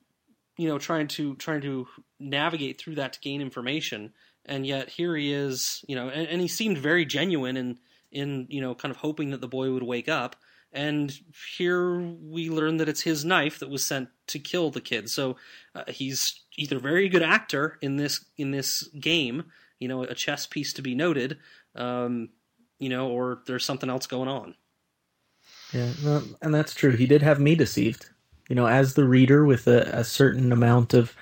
[0.57, 1.88] you know trying to trying to
[2.20, 4.12] navigate through that to gain information.
[4.44, 7.78] And yet here he is, you know, and, and he seemed very genuine in
[8.12, 10.36] in you know kind of hoping that the boy would wake up.
[10.70, 11.18] And
[11.57, 15.09] here we learn that it's his knife that was sent to kill the kid.
[15.09, 15.36] So
[15.74, 19.44] uh, he's either very good actor in this in this game,
[19.78, 21.38] you know, a chess piece to be noted,
[21.74, 22.28] um,
[22.78, 24.55] you know, or there's something else going on.
[25.72, 26.92] Yeah, no, and that's true.
[26.92, 28.11] He did have me deceived.
[28.49, 31.14] You know, as the reader with a, a certain amount of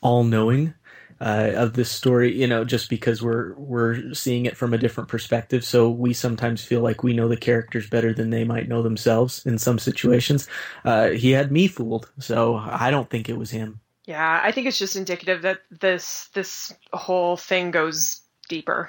[0.00, 0.74] all knowing
[1.20, 5.08] uh, of this story, you know, just because we're we're seeing it from a different
[5.08, 8.82] perspective, so we sometimes feel like we know the characters better than they might know
[8.82, 10.48] themselves in some situations.
[10.84, 13.80] Uh, he had me fooled, so I don't think it was him.
[14.06, 18.88] Yeah, I think it's just indicative that this this whole thing goes deeper.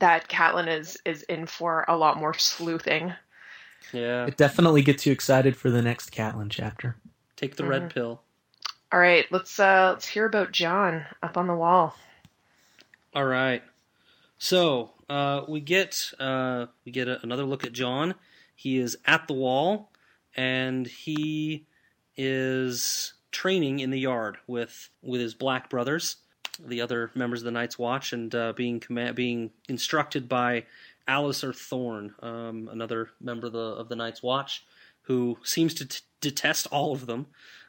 [0.00, 3.14] That Catelyn is is in for a lot more sleuthing.
[3.92, 6.96] Yeah, It definitely gets you excited for the next Catelyn chapter.
[7.36, 8.20] take the red pill.
[8.92, 11.96] All right, let's uh let's hear about Jon up on the wall.
[13.14, 13.62] All right.
[14.38, 18.14] So uh, we get uh, we get a, another look at Jon.
[18.54, 19.90] He is at the wall,
[20.36, 21.66] and he
[22.16, 26.16] is training in the yard with with his black brothers,
[26.64, 30.64] the other members of the Night's Watch, and uh, being command being instructed by
[31.08, 34.64] Alliser Thorne, um, another member of the of the Night's Watch,
[35.02, 37.26] who seems to t- detest all of them.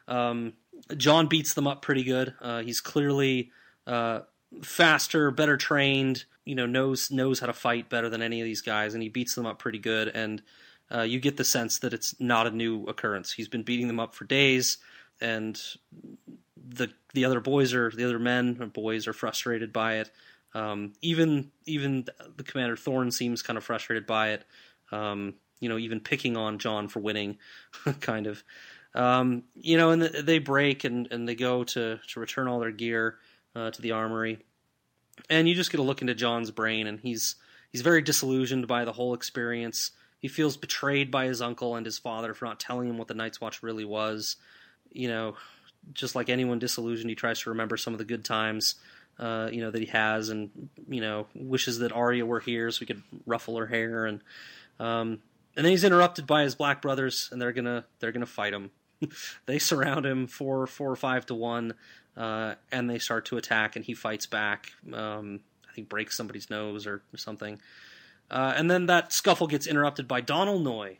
[0.08, 0.54] Um,
[0.96, 2.34] Jon beats them up pretty good.
[2.40, 3.50] Uh, he's clearly
[3.86, 4.20] uh,
[4.62, 6.24] faster, better trained.
[6.44, 9.08] You know, knows knows how to fight better than any of these guys, and he
[9.08, 10.08] beats them up pretty good.
[10.08, 10.42] And
[10.94, 13.32] uh, you get the sense that it's not a new occurrence.
[13.32, 14.78] He's been beating them up for days,
[15.20, 15.60] and
[16.56, 20.10] the the other boys are the other men boys are frustrated by it.
[20.56, 24.44] Um, even even the commander Thorne seems kind of frustrated by it.
[24.90, 27.38] Um, you know, even picking on Jon for winning,
[28.00, 28.42] kind of.
[28.94, 32.60] Um, you know, and th- they break and, and they go to, to return all
[32.60, 33.18] their gear.
[33.54, 34.38] uh, to the armory,
[35.30, 37.36] and you just get a look into Jon's brain, and he's
[37.70, 39.92] he's very disillusioned by the whole experience.
[40.18, 43.14] He feels betrayed by his uncle and his father for not telling him what the
[43.14, 44.36] Night's Watch really was.
[44.92, 45.36] You know,
[45.92, 48.76] just like anyone disillusioned, he tries to remember some of the good times,
[49.18, 52.80] uh, you know, that he has, and you know, wishes that Arya were here so
[52.80, 54.20] he could ruffle her hair, and
[54.78, 55.20] um,
[55.56, 58.70] and then he's interrupted by his black brothers, and they're gonna they're gonna fight him.
[59.46, 61.74] they surround him four four or five to one,
[62.16, 64.72] uh, and they start to attack, and he fights back.
[64.92, 67.60] Um, I think breaks somebody's nose or, something.
[68.30, 70.98] Uh, and then that scuffle gets interrupted by Donal Noye,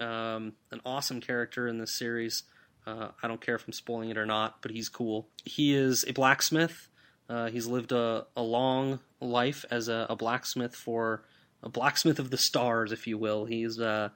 [0.00, 2.44] um, an awesome character in this series.
[2.86, 5.28] Uh, I don't care if I'm spoiling it or not, but he's cool.
[5.44, 6.87] He is a blacksmith.
[7.28, 11.22] Uh, he's lived a, a long life as a, a, blacksmith for
[11.62, 13.44] a blacksmith of the stars, if you will.
[13.44, 14.10] He's uh,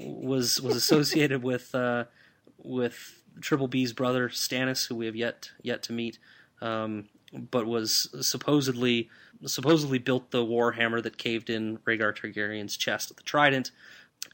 [0.00, 2.04] was was associated with uh,
[2.58, 6.18] with Triple B's brother Stannis, who we have yet yet to meet,
[6.60, 9.08] um, but was supposedly
[9.46, 13.70] supposedly built the warhammer that caved in Rhaegar Targaryen's chest at the Trident.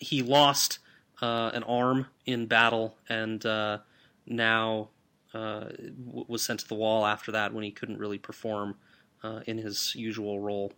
[0.00, 0.78] He lost
[1.22, 3.78] uh, an arm in battle, and uh,
[4.26, 4.88] now
[5.34, 5.64] uh,
[6.06, 8.76] w- was sent to the wall after that when he couldn't really perform
[9.22, 10.72] uh, in his usual role.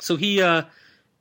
[0.00, 0.62] So he uh,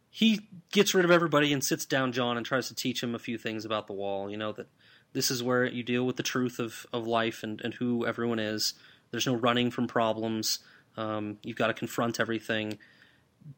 [0.09, 3.19] he gets rid of everybody and sits down Jon and tries to teach him a
[3.19, 4.29] few things about the wall.
[4.29, 4.67] You know that
[5.11, 8.39] this is where you deal with the truth of, of life and, and who everyone
[8.39, 8.73] is.
[9.11, 10.59] There's no running from problems.
[10.97, 12.79] Um, you've got to confront everything.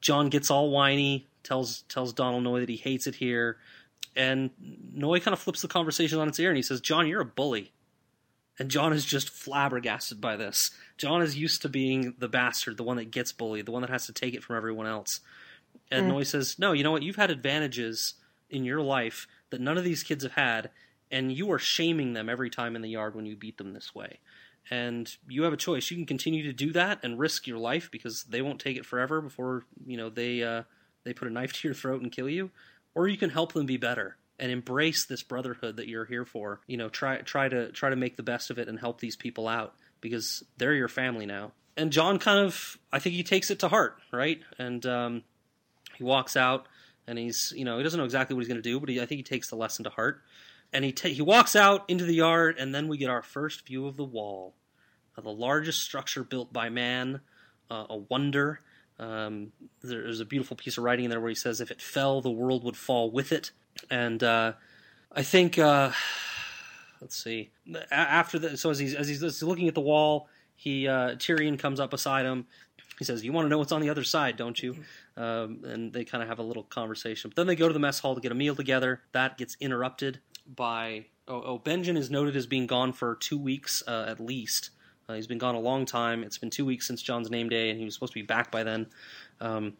[0.01, 3.57] Jon gets all whiny, tells tells Donal Noye that he hates it here,
[4.15, 4.49] and
[4.95, 7.25] Noye kind of flips the conversation on its ear and he says, "John, you're a
[7.25, 7.71] bully."
[8.57, 10.71] And Jon is just flabbergasted by this.
[10.97, 13.91] Jon is used to being the bastard, the one that gets bullied, the one that
[13.91, 15.19] has to take it from everyone else.
[15.91, 16.13] And mm.
[16.13, 17.03] Noye says, "No, you know what?
[17.03, 18.13] You've had advantages
[18.49, 20.69] in your life that none of these kids have had,
[21.11, 23.93] and you are shaming them every time in the yard when you beat them this
[23.93, 24.19] way."
[24.69, 25.91] and you have a choice.
[25.91, 28.85] You can continue to do that and risk your life because they won't take it
[28.85, 30.63] forever before you know they uh,
[31.03, 32.51] they put a knife to your throat and kill you,
[32.93, 36.61] or you can help them be better and embrace this brotherhood that you're here for.
[36.67, 39.15] You know, try try to try to make the best of it and help these
[39.15, 41.51] people out because they're your family now.
[41.77, 44.39] And Jon kind of, I think he takes it to heart, right?
[44.57, 45.23] And um,
[45.97, 46.67] he walks out
[47.05, 49.01] and he's, you know, he doesn't know exactly what he's going to do, but he,
[49.01, 50.21] I think he takes the lesson to heart
[50.75, 53.65] and he ta- he walks out into the yard, and then we get our first
[53.65, 54.55] view of the wall,
[55.17, 57.21] uh, the largest structure built by man,
[57.71, 58.59] uh, a wonder.
[58.99, 62.21] Um, there's a beautiful piece of writing in there where he says, "If it fell,
[62.21, 63.51] the world would fall with it."
[63.89, 64.53] And uh,
[65.11, 65.91] I think, uh,
[67.01, 67.51] let's see,
[67.91, 71.79] after that, so as he's as he's looking at the wall, he uh, Tyrion comes
[71.79, 72.45] up beside him.
[72.97, 74.77] He says, "You want to know what's on the other side, don't you?"
[75.17, 77.29] Um, and they kind of have a little conversation.
[77.29, 79.01] But then they go to the mess hall to get a meal together.
[79.11, 80.19] That gets interrupted
[80.55, 84.71] by oh, oh Benjen is noted as being gone for two weeks uh, at least.
[85.07, 86.23] Uh, he's been gone a long time.
[86.23, 88.51] It's been two weeks since Jon's name day, and he was supposed to be back
[88.51, 88.87] by then.
[89.39, 89.73] Um,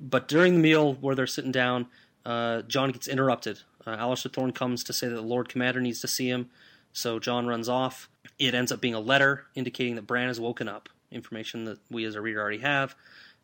[0.00, 1.86] but during the meal where they're sitting down,
[2.24, 3.60] uh, Jon gets interrupted.
[3.86, 6.50] Uh, Alliser Thorne comes to say that the Lord Commander needs to see him,
[6.92, 8.08] so Jon runs off.
[8.38, 12.04] It ends up being a letter indicating that Bran has woken up, information that we
[12.04, 12.94] as a reader already have,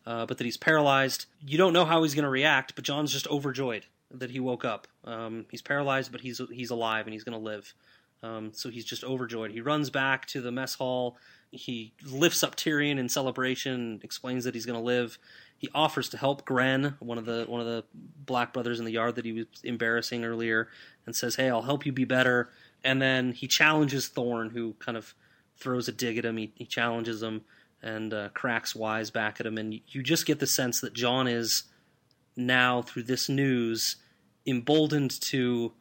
[0.07, 1.27] uh, but that he's paralyzed.
[1.45, 4.65] You don't know how he's going to react, but Jon's just overjoyed that he woke
[4.65, 4.87] up.
[5.05, 7.75] Um, he's paralyzed, but he's he's alive and he's going to live.
[8.23, 9.53] Um, so he's just overjoyed.
[9.53, 11.17] He runs back to the mess hall.
[11.51, 15.19] He lifts up Tyrion in celebration, explains that he's going to live.
[15.57, 18.93] He offers to help Grenn, one of the one of the black brothers in the
[18.93, 20.69] yard that he was embarrassing earlier,
[21.07, 22.51] and says, "Hey, I'll help you be better."
[22.85, 25.15] And then he challenges Thorne, who kind of
[25.57, 26.37] throws a dig at him.
[26.37, 27.43] He, he challenges him
[27.83, 31.27] and uh, cracks wise back at him, and you just get the sense that Jon
[31.27, 31.65] is
[32.37, 33.97] now through this news
[34.47, 35.73] emboldened to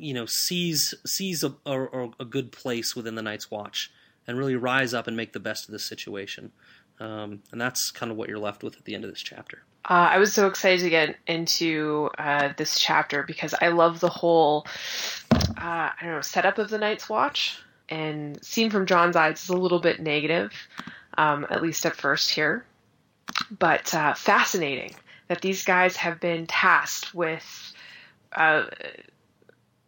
[0.00, 3.92] you know seize seize a, a, a, good place within the Night's Watch
[4.26, 6.52] and really rise up and make the best of this situation.
[6.98, 9.62] Um, and that's kind of what you're left with at the end of this chapter.
[9.86, 14.10] Uh, I was so excited to get into uh, this chapter because I love the
[14.10, 14.66] whole
[15.32, 19.48] uh, I don't know setup of the Night's Watch and seen from Jon's eyes is
[19.48, 20.52] a little bit negative,
[21.18, 22.64] um, at least at first here,
[23.58, 24.94] but uh, fascinating
[25.28, 27.72] that these guys have been tasked with
[28.32, 28.64] uh,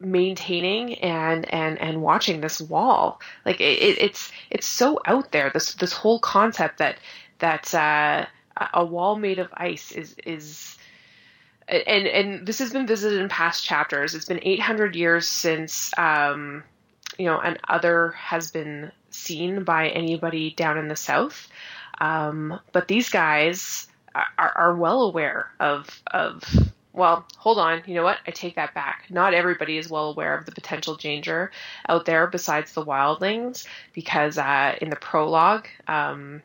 [0.04, 3.20] maintaining and and and watching this wall.
[3.44, 5.50] Like it, it's it's so out there.
[5.50, 6.98] This this whole concept that
[7.38, 8.26] that uh,
[8.74, 10.76] a wall made of ice is is
[11.68, 14.14] and and this has been visited in past chapters.
[14.14, 16.64] It's been 800 years since um,
[17.18, 21.48] you know an other has been seen by anybody down in the south.
[22.00, 26.42] Um, but these guys are, are well aware of of
[26.92, 27.82] well, hold on.
[27.86, 28.18] You know what?
[28.26, 29.06] I take that back.
[29.08, 31.50] Not everybody is well aware of the potential danger
[31.88, 36.42] out there besides the wildlings, because uh, in the prologue, um,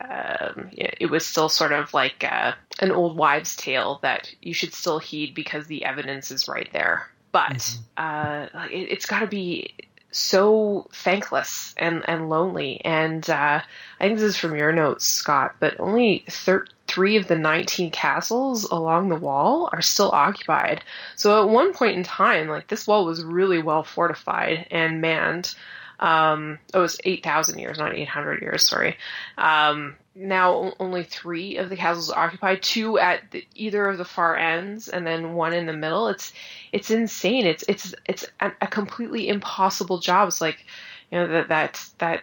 [0.00, 4.74] um, it was still sort of like uh, an old wives' tale that you should
[4.74, 7.08] still heed because the evidence is right there.
[7.32, 8.56] But mm-hmm.
[8.56, 9.74] uh, it, has got to be
[10.10, 12.80] so thankless and, and lonely.
[12.84, 13.60] And uh,
[14.00, 16.66] I think this is from your notes, Scott, but only thir-
[16.96, 20.82] three of the 19 castles along the wall are still occupied.
[21.14, 25.54] So at one point in time, like this wall was really well fortified and manned.
[26.00, 28.96] Um, it was 8,000 years, not 800 years, sorry.
[29.36, 34.06] Um, now only three of the castles are occupied, two at the, either of the
[34.06, 36.08] far ends, and then one in the middle.
[36.08, 36.32] It's
[36.72, 37.44] it's insane.
[37.44, 40.28] It's it's it's a, a completely impossible job.
[40.28, 40.64] It's like
[41.10, 42.22] you know that that that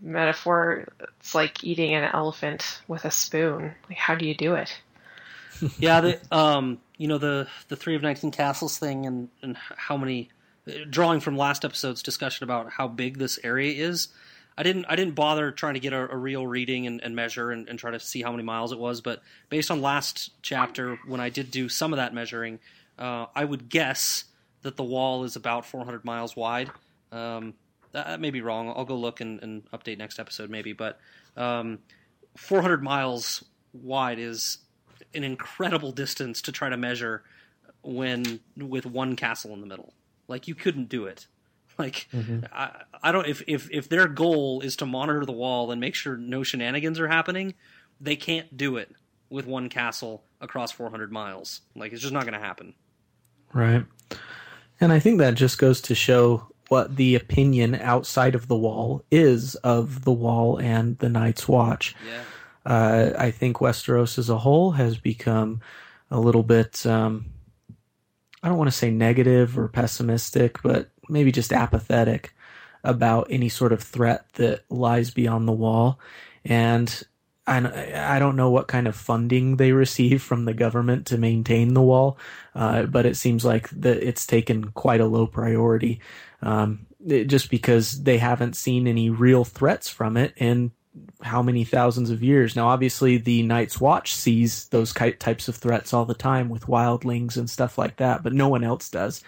[0.00, 0.88] metaphor.
[1.18, 3.74] It's like eating an elephant with a spoon.
[3.88, 4.80] Like how do you do it?
[5.78, 9.96] yeah, the um, you know the the three of nineteen castles thing, and and how
[9.96, 10.30] many
[10.88, 14.08] drawing from last episode's discussion about how big this area is,
[14.56, 17.50] I didn't I didn't bother trying to get a, a real reading and, and measure
[17.50, 19.00] and, and, try to see how many miles it was.
[19.00, 22.58] But based on last chapter, when I did do some of that measuring,
[22.98, 24.24] uh, I would guess
[24.62, 26.70] that the wall is about 400 miles wide.
[27.10, 27.54] Um,
[27.92, 28.72] that may be wrong.
[28.74, 30.72] I'll go look and, and update next episode maybe.
[30.72, 30.98] But
[31.36, 31.80] um,
[32.36, 34.58] 400 miles wide is
[35.14, 37.22] an incredible distance to try to measure
[37.82, 39.94] when with one castle in the middle.
[40.28, 41.26] Like you couldn't do it.
[41.78, 42.40] Like mm-hmm.
[42.52, 45.94] I, I don't if, if if their goal is to monitor the wall and make
[45.94, 47.54] sure no shenanigans are happening,
[47.98, 48.94] they can't do it
[49.30, 51.62] with one castle across 400 miles.
[51.74, 52.74] Like it's just not going to happen.
[53.54, 53.86] Right.
[54.78, 59.04] And I think that just goes to show what the opinion outside of the wall
[59.10, 61.96] is of the wall and the Night's Watch.
[62.06, 62.22] Yeah.
[62.64, 65.60] Uh, I think Westeros as a whole has become
[66.12, 67.26] a little bit um,
[68.42, 72.34] I don't want to say negative or pessimistic, but maybe just apathetic
[72.82, 75.98] about any sort of threat that lies beyond the wall.
[76.44, 77.02] And
[77.46, 81.74] I, I don't know what kind of funding they receive from the government to maintain
[81.74, 82.16] the wall,
[82.54, 86.00] uh, but it seems like that it's taken quite a low priority,
[86.42, 90.72] um, it, just because they haven't seen any real threats from it in
[91.22, 92.56] how many thousands of years.
[92.56, 97.36] Now, obviously, the Night's Watch sees those types of threats all the time with wildlings
[97.36, 99.22] and stuff like that, but no one else does.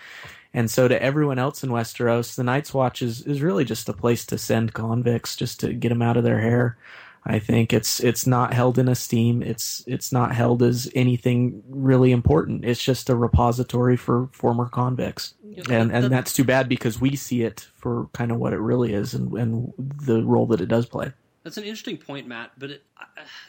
[0.54, 3.94] And so, to everyone else in Westeros, the Night's Watch is, is really just a
[3.94, 6.76] place to send convicts, just to get them out of their hair.
[7.24, 9.42] I think it's it's not held in esteem.
[9.42, 12.64] It's it's not held as anything really important.
[12.64, 15.34] It's just a repository for former convicts,
[15.70, 18.92] and and that's too bad because we see it for kind of what it really
[18.92, 21.12] is and and the role that it does play.
[21.44, 22.52] That's an interesting point, Matt.
[22.58, 22.82] But it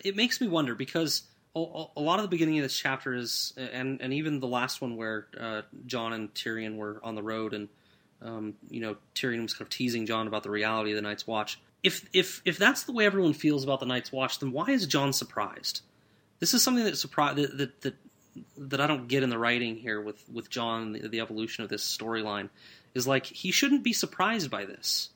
[0.03, 1.23] it makes me wonder because
[1.55, 1.59] a,
[1.99, 5.27] lot of the beginning of this chapter is, and and even the last one where
[5.39, 7.69] uh, Jon and Tyrion were on the road, and
[8.21, 11.27] um, you know Tyrion was kind of teasing Jon about the reality of the Night's
[11.27, 11.59] Watch.
[11.83, 14.87] If if if that's the way everyone feels about the Night's Watch, then why is
[14.87, 15.81] Jon surprised?
[16.39, 17.95] This is something that surprised that, that that
[18.57, 21.69] that I don't get in the writing here with with Jon the, the evolution of
[21.69, 22.49] this storyline
[22.93, 25.09] is like he shouldn't be surprised by this.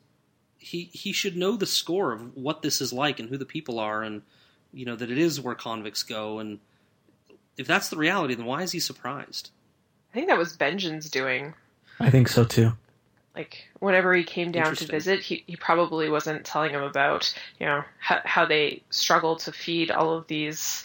[0.58, 3.80] He he should know the score of what this is like and who the people
[3.80, 4.22] are and
[4.74, 6.40] you know that it is where convicts go.
[6.40, 6.60] And
[7.56, 9.52] if that's the reality then why is he surprised?
[10.12, 11.54] I think that was benjen's doing.
[12.00, 12.74] I think so too
[13.38, 17.66] like whenever he came down to visit he, he probably wasn't telling him about you
[17.66, 20.84] know how, how they struggle to feed all of these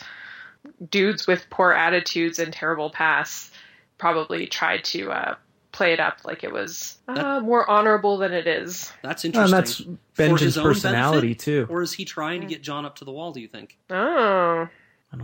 [0.90, 3.50] dudes with poor attitudes and terrible pasts
[3.98, 5.34] probably tried to uh,
[5.72, 8.92] play it up like it was uh, more honorable than it is.
[9.03, 9.57] That's interesting.
[9.57, 9.80] And that's
[10.16, 11.66] Benjen's personality benefit, too.
[11.68, 13.32] Or is he trying to get Jon up to the wall?
[13.32, 13.78] Do you think?
[13.90, 14.68] Oh,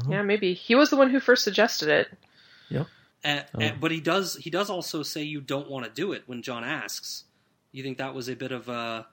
[0.08, 2.08] yeah, maybe he was the one who first suggested it.
[2.70, 2.86] Yep.
[3.24, 3.64] Uh, oh.
[3.64, 4.36] uh, but he does.
[4.36, 7.24] He does also say you don't want to do it when Jon asks.
[7.72, 9.06] You think that was a bit of a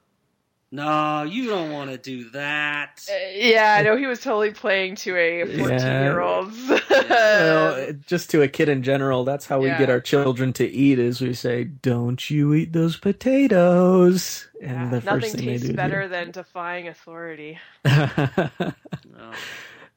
[0.76, 3.08] no, you don't want to do that.
[3.10, 6.04] Uh, yeah, I know he was totally playing to a 14 yeah.
[6.04, 6.52] year old.
[6.90, 9.78] well, just to a kid in general, that's how we yeah.
[9.78, 14.48] get our children to eat is we say, don't you eat those potatoes.
[14.62, 17.58] And yeah, the first thing tastes they do better than defying authority.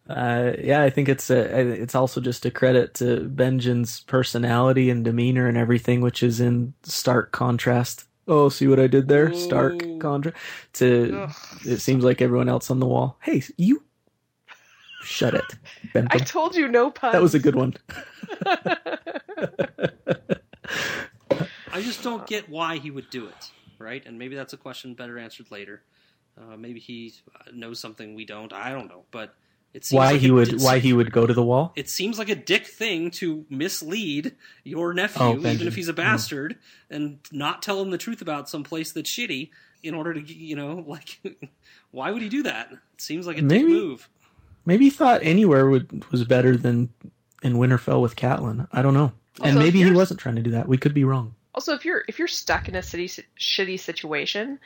[0.08, 5.04] Uh, yeah, I think it's a, it's also just a credit to Benjen's personality and
[5.04, 9.32] demeanor and everything, which is in stark contrast oh, see what I did there?
[9.34, 10.36] Stark contrast
[10.74, 11.34] To Ugh.
[11.66, 13.18] it seems like everyone else on the wall.
[13.22, 13.82] Hey, you
[15.02, 15.44] shut it.
[15.92, 16.20] Bentham.
[16.20, 17.12] I told you no puns.
[17.12, 17.74] That was a good one.
[21.72, 24.04] I just don't get why he would do it, right?
[24.04, 25.82] And maybe that's a question better answered later.
[26.36, 27.14] Uh, maybe he
[27.52, 28.52] knows something we don't.
[28.52, 29.47] I don't know, but It seems
[29.90, 31.72] Why like he a- would why he would go to the wall?
[31.76, 35.92] It seems like a dick thing to mislead your nephew, Oh, even if he's a
[35.92, 36.00] mm-hmm.
[36.02, 36.56] bastard,
[36.90, 39.50] and not tell him the truth about some place that's shitty
[39.82, 41.20] in order to, you know, like,
[41.90, 42.72] why would he do that?
[42.72, 44.08] It seems like a dick Maybe- move.
[44.66, 46.90] Maybe he thought anywhere would was better than
[47.42, 48.68] in Winterfell with Catelyn.
[48.72, 49.12] I don't know.
[49.42, 50.68] And Also, if maybe he wasn't trying to do that.
[50.68, 51.34] We could be wrong.
[51.54, 54.58] Also, if you're if you're stuck in a city shitty situation,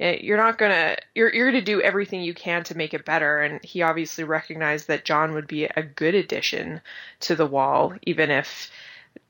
[0.00, 3.40] Eh, you're not gonna you're you're gonna do everything you can to make it better.
[3.40, 6.80] And he obviously recognized that Jon would be a good addition
[7.20, 8.70] to the wall, even if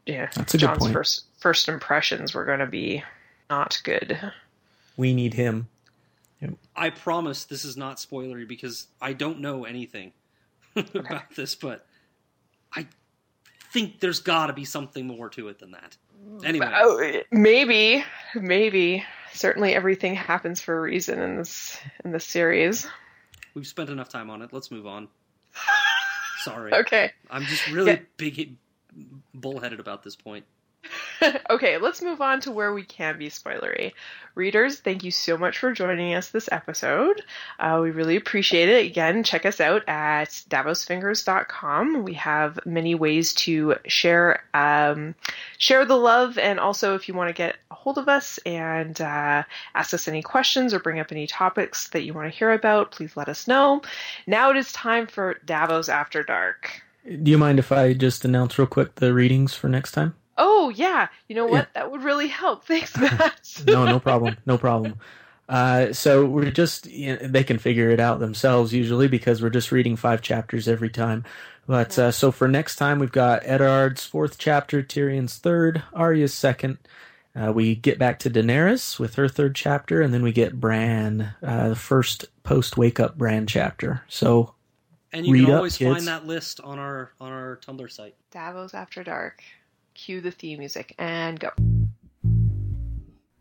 [0.06, 0.92] yeah, That's a good Jon's point.
[0.92, 3.02] first first impressions were gonna be
[3.50, 4.18] not good.
[4.96, 5.68] We need him.
[6.76, 10.12] I promise this is not spoilery because I don't know anything
[10.94, 11.86] about this, but
[12.74, 12.86] I
[13.72, 15.96] think there's got to be something more to it than that.
[16.44, 18.04] Anyway, Oh, maybe,
[18.34, 19.04] maybe.
[19.34, 22.86] Certainly, everything happens for a reason in this in this series.
[23.54, 24.52] we've spent enough time on it.
[24.52, 25.08] Let's move on.
[26.42, 27.10] Sorry, Okay.
[27.30, 27.98] I'm just really Yeah.
[28.16, 28.56] big
[29.34, 30.44] bullheaded about this point.
[31.50, 33.92] okay, let's move on to where we can be spoilery.
[34.34, 37.22] Readers, thank you so much for joining us this episode.
[37.60, 38.86] Uh, we really appreciate it.
[38.86, 42.02] Again, check us out at davosfingers.com.
[42.02, 45.14] We have many ways to share um,
[45.58, 49.00] share the love, and also if you want to get a hold of us and
[49.00, 49.44] uh,
[49.74, 52.90] ask us any questions or bring up any topics that you want to hear about,
[52.90, 53.82] please let us know.
[54.26, 56.82] Now it is time for Davos After Dark.
[57.04, 60.14] Do you mind if I just announce real quick the readings for next time?
[60.36, 61.68] Oh yeah, you know what?
[61.74, 61.82] Yeah.
[61.82, 62.64] That would really help.
[62.66, 63.62] Thanks, Matt.
[63.66, 64.96] no, no problem, no problem.
[65.48, 69.50] Uh, so we're just you know, they can figure it out themselves usually because we're
[69.50, 71.24] just reading five chapters every time.
[71.66, 76.78] But uh, so for next time we've got Eddard's fourth chapter, Tyrion's third, Arya's second.
[77.36, 81.34] Uh, we get back to Daenerys with her third chapter, and then we get Bran,
[81.42, 84.02] uh, the first post wake up Bran chapter.
[84.08, 84.54] So
[85.12, 85.92] And you Read can up, always kids.
[85.96, 88.14] find that list on our on our Tumblr site.
[88.30, 89.42] Davos After Dark.
[89.94, 91.50] Cue the theme music and go.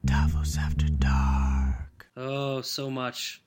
[0.05, 2.07] Davos after dark.
[2.15, 3.41] Oh, so much.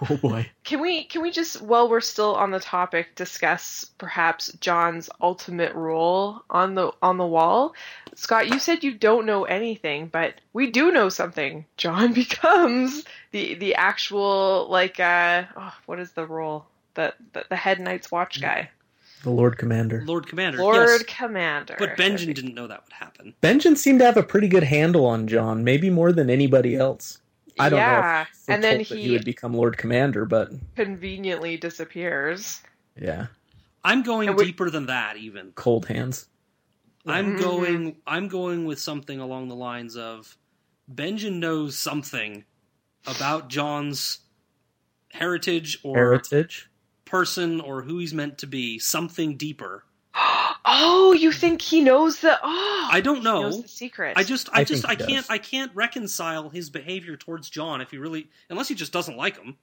[0.10, 0.48] Oh boy.
[0.62, 5.74] Can we can we just while we're still on the topic discuss perhaps Jon's ultimate
[5.74, 7.74] role on the on the wall?
[8.14, 11.64] Scott, you said you don't know anything, but we do know something.
[11.76, 16.66] Jon becomes the the actual like uh oh, what is the role?
[16.94, 18.70] The, the the head Night's Watch guy.
[19.22, 20.02] The Lord Commander.
[20.06, 20.58] Lord Commander.
[20.58, 21.02] Lord yes.
[21.04, 21.76] Commander.
[21.78, 23.34] But Benjen didn't know that would happen.
[23.42, 27.20] Benjen seemed to have a pretty good handle on Jon, maybe more than anybody else.
[27.58, 27.84] I don't know.
[27.84, 32.62] yeah, if and then he, he would become Lord Commander, but conveniently disappears.
[32.96, 33.26] yeah,
[33.84, 35.50] I'm going we- deeper than that even.
[35.56, 36.26] cold hands.
[37.06, 37.40] I'm Mhm.
[37.40, 40.36] going I'm going with something along the lines of
[40.94, 42.44] Benjen knows something
[43.06, 44.20] about Jon's
[45.10, 46.67] heritage or Heritage.
[47.08, 49.84] Person or who he's meant to be, something deeper.
[50.64, 52.38] Oh, you think he knows the?
[52.42, 53.42] Oh, I don't he know.
[53.42, 54.14] knows the secret.
[54.16, 55.26] I just I, I just I he can't.
[55.30, 59.38] I can't reconcile his behavior towards Jon if he really unless he just doesn't like
[59.38, 59.56] him.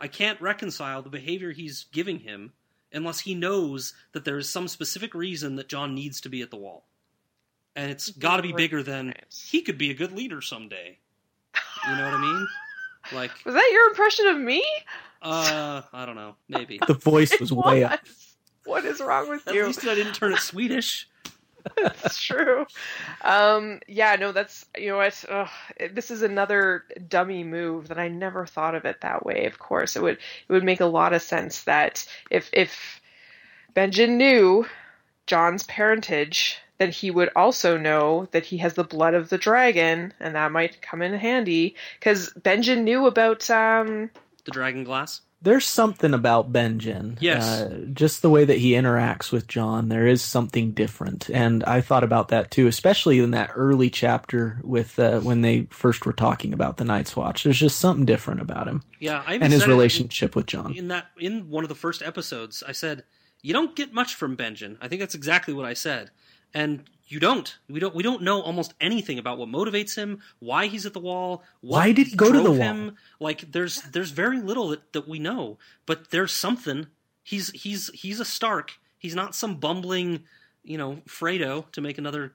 [0.00, 2.52] I can't reconcile the behavior he's giving him
[2.92, 6.50] unless he knows that there is some specific reason that Jon needs to be at
[6.50, 6.84] the wall.
[7.76, 10.98] And it's got to be bigger than he could be a good leader someday.
[11.88, 12.46] You know what I mean?
[13.12, 14.64] Like Was that your impression of me?
[15.22, 16.80] Uh I don't know, maybe.
[16.86, 18.00] The voice was way up.
[18.64, 19.52] What is wrong with you?
[19.52, 19.66] At you?
[19.66, 21.08] least I didn't turn it Swedish.
[21.82, 22.66] That's true.
[23.22, 25.24] Um, yeah, no, that's you know what.
[25.28, 25.48] Ugh,
[25.92, 29.46] this is another dummy move that I never thought of it that way.
[29.46, 33.00] Of course, it would it would make a lot of sense that if if
[33.74, 34.66] Benjen knew
[35.26, 40.12] Jon's parentage, then he would also know that he has the blood of the dragon,
[40.18, 44.10] and that might come in handy because Benjen knew about um
[44.44, 45.20] The dragon glass.
[45.40, 47.16] There's something about Benjen.
[47.20, 47.44] Yes.
[47.44, 51.28] Uh, just the way that he interacts with Jon, there is something different.
[51.30, 55.62] And I thought about that too, especially in that early chapter with uh, when they
[55.70, 57.42] first were talking about the Night's Watch.
[57.42, 60.74] There's just something different about him Yeah, I and his it in- relationship with Jon.
[60.76, 63.02] in that in one of the first episodes i said
[63.42, 66.10] you don't get much from benjen i think that's exactly what i said
[66.54, 70.66] and you don't we don't we don't know almost anything about what motivates him why
[70.66, 72.66] he's at the wall Why did he go to the drove wall?
[72.68, 72.96] him.
[73.20, 76.86] like there's there's very little that, that we know but there's something
[77.22, 80.24] he's he's he's a stark he's not some bumbling
[80.64, 82.32] you know fredo to make another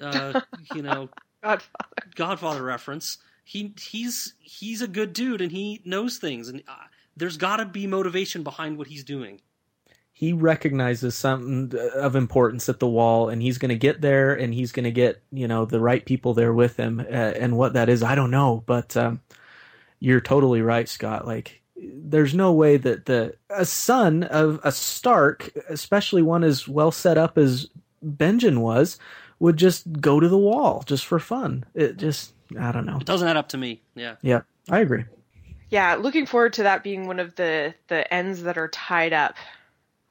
[0.00, 0.40] uh
[0.74, 1.08] you know
[1.42, 1.94] Godfather.
[2.16, 3.18] Godfather reference.
[3.44, 6.74] He he's he's a good dude and he knows things and uh,
[7.16, 9.40] there's got to be motivation behind what he's doing.
[10.18, 14.52] He recognizes something of importance at the wall and he's going to get there and
[14.52, 17.74] he's going to get you know the right people there with him uh, and what
[17.74, 19.20] that is i don't know but um,
[20.00, 25.50] you're totally right scott like there's no way that the a son of a Stark,
[25.68, 27.68] especially one as well set up as
[28.04, 28.98] Benjen was,
[29.38, 31.64] would just go to the wall just for fun.
[31.74, 32.98] It just I don't know.
[32.98, 33.80] It doesn't add up to me.
[33.94, 34.16] Yeah.
[34.22, 34.40] Yeah,
[34.70, 35.04] I agree.
[35.70, 39.34] Yeah, looking forward to that being one of the the ends that are tied up.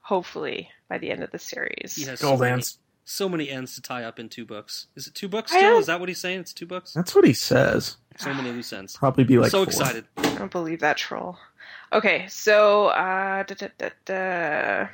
[0.08, 1.96] Hopefully by the end of the series.
[1.96, 2.80] He has Gold so many, ends.
[3.04, 4.88] so many ends to tie up in two books.
[4.96, 5.80] Is it two books still?
[5.80, 6.40] Is that what he's saying?
[6.40, 6.94] It's two books?
[6.94, 7.98] That's what he says.
[8.18, 8.96] So many loose ends.
[8.96, 9.64] Probably be like so four.
[9.66, 10.06] excited.
[10.16, 11.38] I don't believe that troll.
[11.92, 14.88] Okay, so uh, da, da, da, da.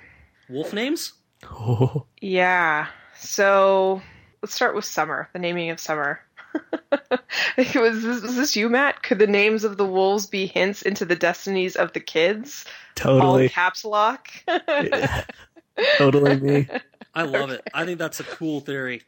[0.49, 1.13] Wolf names?
[1.45, 2.87] Oh, yeah.
[3.15, 4.01] So
[4.41, 5.29] let's start with Summer.
[5.33, 6.21] The naming of Summer.
[6.91, 7.17] I
[7.55, 9.03] think it was this, was this you, Matt?
[9.03, 12.65] Could the names of the wolves be hints into the destinies of the kids?
[13.03, 14.27] All totally, caps lock.
[15.97, 16.67] totally me.
[17.15, 17.61] I love it.
[17.73, 19.01] I think that's a cool theory.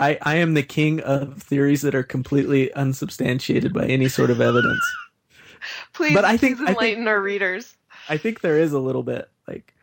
[0.00, 4.40] I, I am the king of theories that are completely unsubstantiated by any sort of
[4.40, 4.80] evidence.
[5.92, 7.74] please, But I think- please I think- enlighten our readers.
[8.08, 9.74] I think there is a little bit like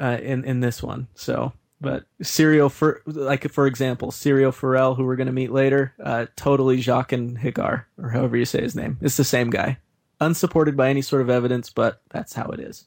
[0.00, 1.06] uh, in in this one.
[1.14, 5.94] So, but Serial for like for example, Syrio Forel, who we're going to meet later,
[6.02, 8.98] uh, totally Jaqen H'ghar, or however you say his name.
[9.00, 9.78] It's the same guy,
[10.20, 12.84] unsupported by any sort of evidence, but that's how it is.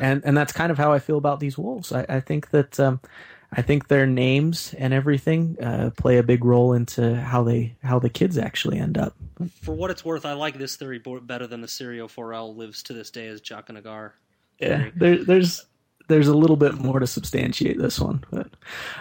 [0.00, 1.92] And and that's kind of how I feel about these wolves.
[1.92, 3.00] I, I think that um,
[3.52, 7.98] I think their names and everything uh, play a big role into how they how
[7.98, 9.14] the kids actually end up.
[9.60, 12.94] For what it's worth, I like this theory better than the Syrio Forel lives to
[12.94, 14.12] this day as Jaqen H'ghar.
[14.58, 15.66] Yeah, there, there's
[16.08, 18.24] there's a little bit more to substantiate this one.
[18.30, 18.48] But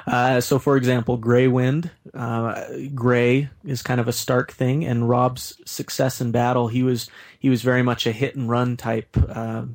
[0.08, 2.64] uh, so, for example, Gray Wind, uh,
[2.94, 7.10] Gray is kind of a Stark thing, and Robb's success in battle, he was
[7.40, 9.18] he was very much a hit and run type.
[9.18, 9.66] Uh,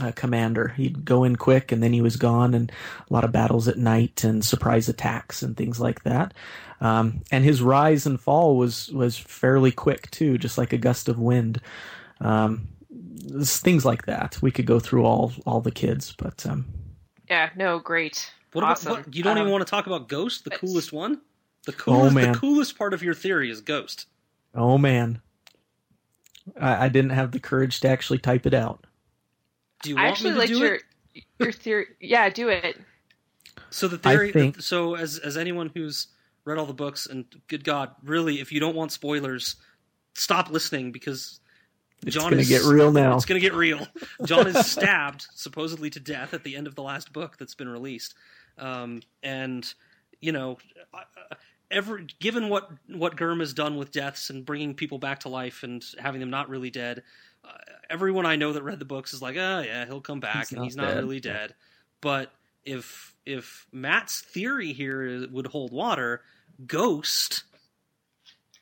[0.00, 0.68] uh, commander.
[0.68, 2.72] He'd go in quick and then he was gone, and
[3.10, 6.32] a lot of battles at night and surprise attacks and things like that.
[6.80, 11.08] Um, and his rise and fall was was fairly quick too, just like a gust
[11.08, 11.60] of wind.
[12.20, 12.68] Um,
[13.44, 14.38] things like that.
[14.42, 16.66] We could go through all all the kids, but um,
[17.28, 18.30] Yeah, no, great.
[18.52, 18.92] What about, awesome.
[18.92, 21.20] what, you don't Um, even want to talk about Ghost, the but- coolest one?
[21.64, 22.32] The coolest, man.
[22.32, 24.06] the coolest part of your theory is Ghost.
[24.54, 25.22] oh man,
[26.60, 28.84] I, I didn't have the courage to actually type it out.
[29.82, 30.82] Do you I want actually me to liked do your it?
[31.38, 31.86] your theory.
[32.00, 32.76] Yeah, do it.
[33.70, 34.32] So the theory.
[34.32, 36.08] think- So as as anyone who's
[36.44, 39.54] read all the books, and good God, really, if you don't want spoilers,
[40.14, 41.38] stop listening because
[42.06, 43.16] It's Jon gonna is get real now.
[43.16, 43.86] It's going to get real.
[44.24, 47.68] Jon is stabbed supposedly to death at the end of the last book that's been
[47.68, 48.14] released,
[48.58, 49.72] um, and
[50.20, 50.58] you know,
[51.70, 55.62] every given what what GRRM has done with deaths and bringing people back to life
[55.62, 57.02] and having them not really dead,
[57.44, 57.50] uh,
[57.88, 60.52] everyone I know that read the books is like, oh yeah, he'll come back He's
[60.52, 61.54] and he's not dead." really dead.
[62.00, 62.32] But
[62.64, 66.22] if if Matt's theory here would hold water,
[66.66, 67.44] Ghost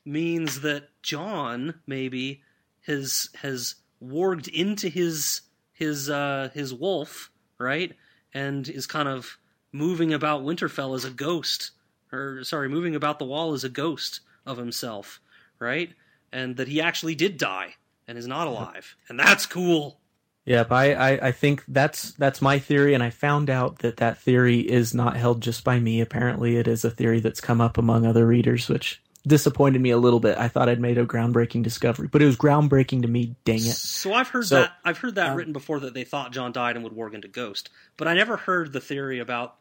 [0.05, 2.43] means that Jon maybe
[2.87, 5.43] has has warged into his
[5.73, 7.95] his uh his wolf, right?
[8.33, 9.39] And is kind of
[9.73, 11.73] moving about Winterfell as a ghost.
[12.13, 15.21] Or sorry, moving about the wall as a ghost of himself,
[15.59, 15.91] right?
[16.33, 17.75] And that he actually did die
[18.09, 18.97] and is not alive.
[19.09, 20.01] And that's cool.
[20.47, 24.19] Yep, I, I, I think that's that's my theory, and I found out that that
[24.19, 26.01] theory is not held just by me.
[26.01, 29.99] Apparently, it is a theory that's come up among other readers, which disappointed me a
[29.99, 30.39] little bit.
[30.39, 33.37] I thought I'd made a groundbreaking discovery, but it was groundbreaking to me.
[33.45, 33.77] Dang it!
[33.77, 36.53] So I've heard So, that I've heard that um, written before that they thought Jon
[36.53, 39.57] died and would warg into Ghost, but I never heard the theory about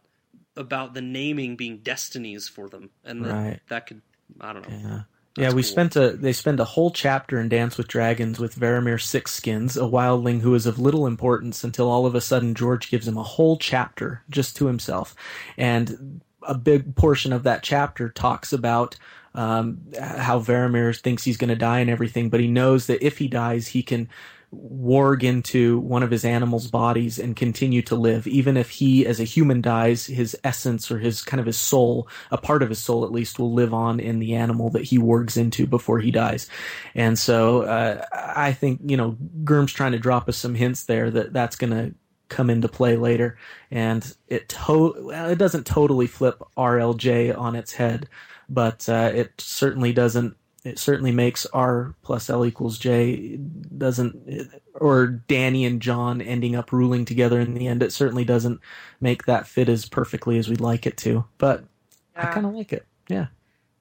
[0.55, 3.59] about the naming being destinies for them, and that Right.
[3.69, 4.01] that could
[4.39, 4.75] I don't know.
[4.77, 5.01] Yeah.
[5.35, 5.71] That's yeah, we cool.
[5.71, 9.89] spent a they spend a whole chapter in Dance with Dragons with Varamir Sixskins, a
[9.89, 13.23] wildling who is of little importance until all of a sudden George gives him a
[13.23, 15.15] whole chapter just to himself,
[15.57, 18.97] and a big portion of that chapter talks about
[19.35, 23.17] um, how Varamir thinks he's going to die and everything, but he knows that if
[23.17, 24.09] he dies, he can
[24.53, 28.25] warg into one of his animal's bodies and continue to live.
[28.25, 32.07] Even if he as a human dies his essence or his kind of his soul
[32.31, 34.97] a part of his soul at least will live on in the animal that he
[34.97, 36.49] wargs into before he dies.
[36.95, 41.11] And so uh, i think you know GRRM's trying to drop us some hints there
[41.11, 41.93] that that's going to
[42.29, 43.37] come into play later.
[43.69, 48.09] And it to- it doesn't totally flip rlj on its head
[48.49, 50.35] but uh, it certainly doesn't
[50.65, 53.37] it certainly makes R plus L equals J
[53.77, 57.81] doesn't or Danny and Jon ending up ruling together in the end.
[57.81, 58.59] It certainly doesn't
[58.99, 61.63] make that fit as perfectly as we'd like it to, but
[62.15, 62.85] I kind of like it.
[63.07, 63.27] Yeah,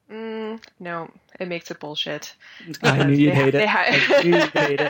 [0.09, 2.33] Mm, no, it makes it bullshit.
[2.81, 3.67] I knew you'd hate it.
[3.67, 4.81] ha- I knew you'd hate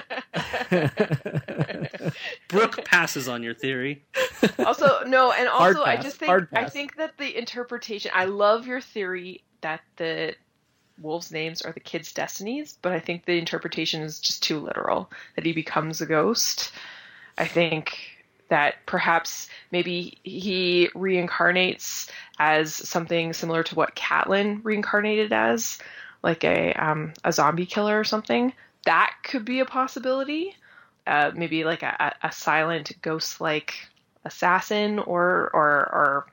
[0.72, 2.14] it.
[2.48, 4.06] Brooke passes on your theory.
[4.60, 8.12] also, no, and also I just think I think that the interpretation.
[8.14, 10.36] I love your theory that the
[11.02, 15.10] wolves' names are the kids' destinies, but I think the interpretation is just too literal
[15.36, 16.72] that he becomes a ghost.
[17.38, 17.98] I think
[18.50, 22.10] that perhaps maybe he reincarnates
[22.40, 25.78] as something similar to what Catelyn reincarnated as,
[26.22, 28.52] like a um, a zombie killer or something.
[28.86, 30.56] That could be a possibility.
[31.08, 33.74] Uh, maybe like a, a silent ghost-like
[34.26, 36.26] assassin, or or or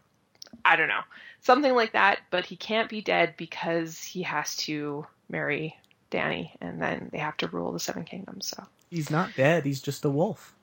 [0.64, 1.02] I don't know,
[1.46, 2.18] something like that.
[2.30, 5.76] But he can't be dead because he has to marry
[6.10, 8.48] Danny, and then they have to rule the Seven Kingdoms.
[8.48, 9.64] So He's not dead.
[9.64, 10.54] He's just a wolf.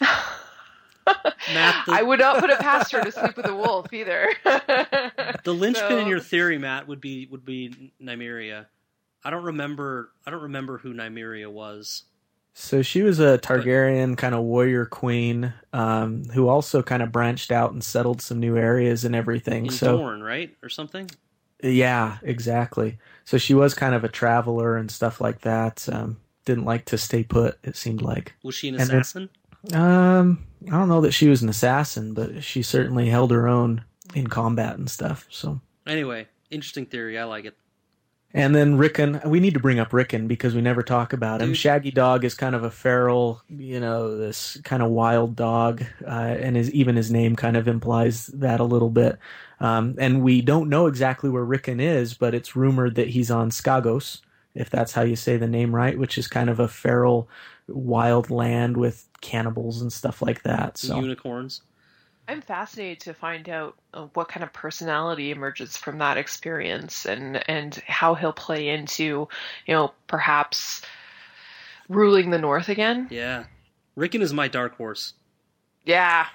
[0.00, 4.30] Matt, the, I would not put it past her to sleep with a wolf either.
[4.44, 8.66] the linchpin So- in your theory, Matt, would be would be Nymeria.
[9.24, 10.10] I don't remember.
[10.26, 12.04] I don't remember who Nymeria was.
[12.60, 17.52] So she was a Targaryen kind of warrior queen um, who also kind of branched
[17.52, 19.66] out and settled some new areas and everything.
[19.66, 21.08] In so Dorne, right, or something.
[21.62, 22.98] yeah, exactly.
[23.24, 25.88] So she was kind of a traveler and stuff like that.
[25.90, 27.58] Um, didn't like to stay put.
[27.62, 28.34] It seemed like.
[28.42, 29.28] Was she an And then- assassin?
[29.72, 33.84] Um, I don't know that she was an assassin, but she certainly held her own
[34.14, 35.26] in combat and stuff.
[35.30, 35.60] So.
[35.86, 37.18] Anyway, interesting theory.
[37.18, 37.56] I like it.
[38.34, 41.48] And then Rickon, we need to bring up Rickon because we never talk about him.
[41.48, 41.56] Dude.
[41.56, 46.10] Shaggy Dog is kind of a feral, you know, this kind of wild dog, uh,
[46.10, 49.18] and his even his name kind of implies that a little bit.
[49.60, 53.50] Um, and we don't know exactly where Rickon is, but it's rumored that he's on
[53.50, 54.20] Skagos,
[54.54, 57.30] if that's how you say the name right, which is kind of a feral,
[57.66, 60.76] wild land with cannibals and stuff like that.
[60.76, 61.62] So Unicorns.
[62.28, 67.42] I'm fascinated to find out uh, what kind of personality emerges from that experience and
[67.48, 69.28] and how he'll play into,
[69.66, 70.82] you know, perhaps
[71.88, 73.08] ruling the North again.
[73.10, 73.44] Yeah,
[73.96, 75.14] Rickon is my dark horse.
[75.84, 76.26] Yeah,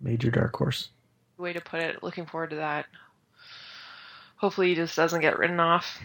[0.00, 0.88] major dark horse.
[1.36, 2.02] way to put it.
[2.02, 2.86] Looking forward to that.
[4.36, 6.00] Hopefully, he just doesn't get written off.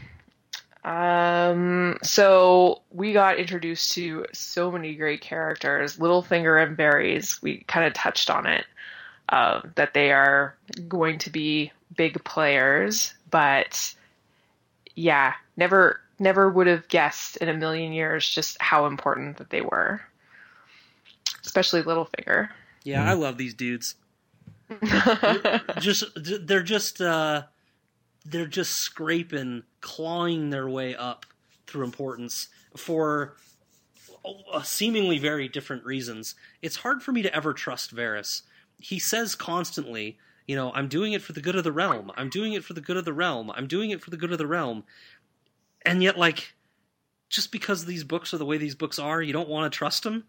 [0.84, 5.98] Um, so we got introduced to so many great characters.
[5.98, 7.42] Littlefinger and Varys.
[7.42, 8.66] We kind of touched on it.
[9.28, 10.56] Uh, that they are
[10.88, 13.96] going to be big players, but
[14.96, 19.62] yeah, never never would have guessed in a million years just how important that they
[19.62, 20.02] were.
[21.44, 22.50] Especially Littlefinger.
[22.84, 23.96] Yeah, I love these dudes.
[25.80, 27.44] just they're just uh
[28.26, 31.26] they're just scraping clawing their way up
[31.68, 33.36] through importance for
[34.52, 36.34] uh, seemingly very different reasons
[36.64, 38.42] it's hard for me to ever trust Varys
[38.80, 42.12] he says constantly you know i'm doing it for the good of the realm.
[42.18, 43.50] I'm doing it for the good of the realm.
[43.52, 44.84] I'm doing it for the good of the realm.
[45.84, 46.54] And yet like
[47.30, 50.06] just because these books are the way these books are you don't want to trust
[50.06, 50.24] him?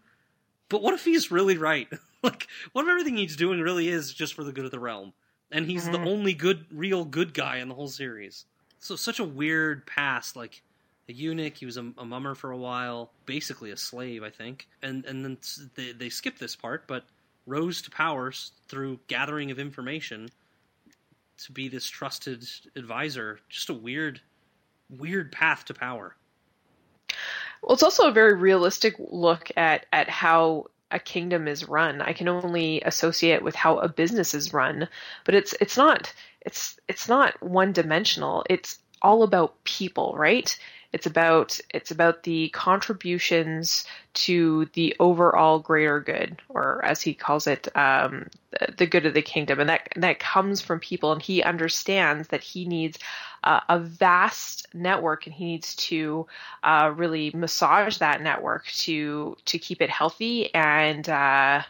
[0.69, 1.87] But what if he's really right?
[2.23, 5.13] Like what if everything he's doing really is just for the good of the realm?
[5.51, 6.07] And he's the Mhm.
[6.07, 8.45] only good real good guy in the whole series.
[8.79, 10.63] So such a weird past like
[11.07, 14.67] a eunuch he was a, a mummer for a while basically a slave i think.
[14.81, 15.37] And and then
[15.75, 17.05] they, they skip this part but
[17.47, 18.31] rose to power
[18.67, 20.29] through gathering of information
[21.37, 22.45] to be this trusted
[22.75, 24.21] advisor just a weird
[24.89, 26.15] weird path to power
[27.63, 32.01] Well, it's also a very realistic look at at how a kingdom is run.
[32.01, 34.87] I can only associate with how a business is run,
[35.25, 38.45] but it's it's not it's it's not one dimensional.
[38.49, 40.57] It's all about people, right?
[40.97, 43.85] It's about it's about the contributions
[44.25, 48.31] to the overall greater good, or as he calls it, um,
[48.75, 51.11] the, good of the kingdom, and that that comes from people.
[51.11, 52.97] And he understands that he needs
[53.43, 56.25] uh, a vast network, and he needs to
[56.63, 60.51] uh, really massage that network to to keep it healthy.
[60.55, 61.61] And uh,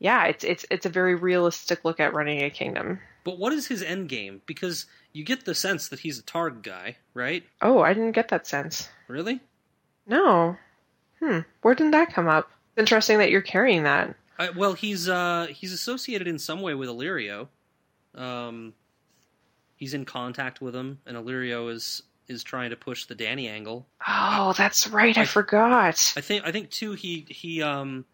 [0.00, 2.98] yeah, it's it's it's a very realistic look at running a kingdom.
[3.22, 6.62] but what is his end game because you get the sense that he's a targ
[6.62, 8.88] guy right Oh, I didn't get that sense.
[9.08, 9.40] really
[10.06, 10.56] No.
[11.20, 11.38] Hmm.
[11.62, 12.50] Where did that come up?
[12.76, 14.14] Interesting that you're carrying that.
[14.38, 17.46] I, well, he's uh, he's associated in some way with Illyrio.
[18.16, 18.74] Um,
[19.76, 23.86] he's in contact with him, and Illyrio is is trying to push the Danny angle.
[24.06, 25.16] Oh, that's right.
[25.16, 26.12] I, I- forgot.
[26.16, 26.92] I think I think too.
[26.92, 28.04] He he um,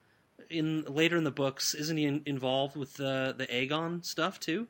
[0.51, 4.69] in later in the books, isn't he in, involved with the the Aegon stuff too?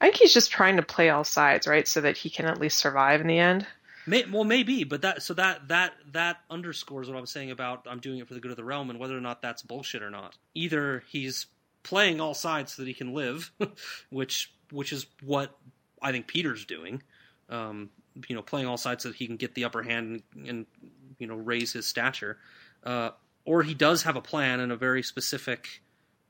[0.00, 2.60] I think he's just trying to play all sides, right, so that he can at
[2.60, 3.66] least survive in the end.
[4.06, 8.00] May, well, maybe, but that so that that that underscores what I'm saying about I'm
[8.00, 10.10] doing it for the good of the realm, and whether or not that's bullshit or
[10.10, 10.36] not.
[10.54, 11.46] Either he's
[11.82, 13.52] playing all sides so that he can live,
[14.10, 15.58] which which is what
[16.00, 17.02] I think Petyr's doing.
[17.50, 17.90] Um,
[18.28, 20.66] you know, playing all sides so that he can get the upper hand and, and
[21.18, 22.38] you know raise his stature,
[22.84, 23.10] uh,
[23.44, 25.82] or he does have a plan and a very specific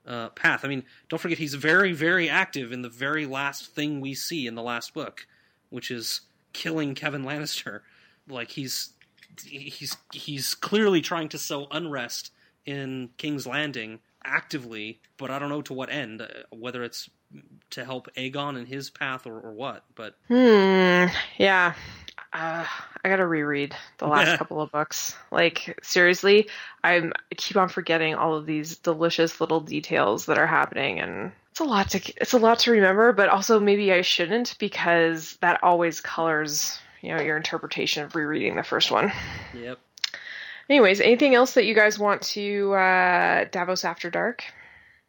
[0.09, 0.65] uh, path.
[0.65, 4.47] I mean, don't forget he's very very active in the very last thing we see
[4.49, 5.27] in the last book,
[5.71, 6.23] which is
[6.53, 7.83] killing Kevan Lannister.
[8.29, 8.91] Like he's
[9.47, 12.33] he's he's clearly trying to sow unrest
[12.67, 16.21] in King's Landing actively, but I don't know to what end.
[16.23, 17.09] uh, Whether it's
[17.71, 19.85] to help Aegon in his path or, or what.
[19.95, 21.07] But Hmm.
[21.37, 21.75] Yeah.
[22.33, 22.65] Uh,
[23.05, 25.17] I gotta reread the last couple of books.
[25.31, 26.49] Like seriously,
[26.85, 31.33] I'm I keep on forgetting all of these delicious little details that are happening, and
[31.51, 33.13] it's a lot to it's a lot to remember.
[33.13, 38.57] But also maybe I shouldn't because that always colors you know your interpretation of rereading
[38.57, 39.13] the first one.
[39.55, 39.79] yep.
[40.69, 44.45] Anyways, anything else that you guys want to uh, Davos After Dark?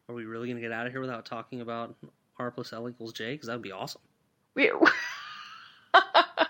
[0.08, 1.96] Are we really gonna get out of here without talking about
[2.38, 3.34] R plus L equals J?
[3.34, 4.02] Because that would be awesome.
[4.56, 4.72] We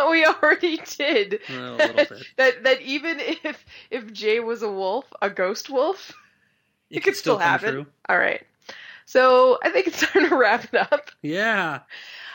[0.10, 1.40] we already did.
[1.48, 2.12] A little bit.
[2.36, 6.12] that that even if if Jay was a wolf, a ghost wolf,
[6.90, 7.72] It, it could still come happen.
[7.72, 7.86] true.
[8.08, 8.42] All right.
[9.06, 11.10] So I think it's time to wrap it up.
[11.22, 11.80] Yeah.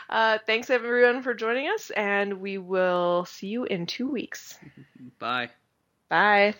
[0.08, 4.56] Uh, thanks everyone for joining us, and we will see you in two weeks.
[5.18, 5.50] Bye.
[6.08, 6.54] Bye.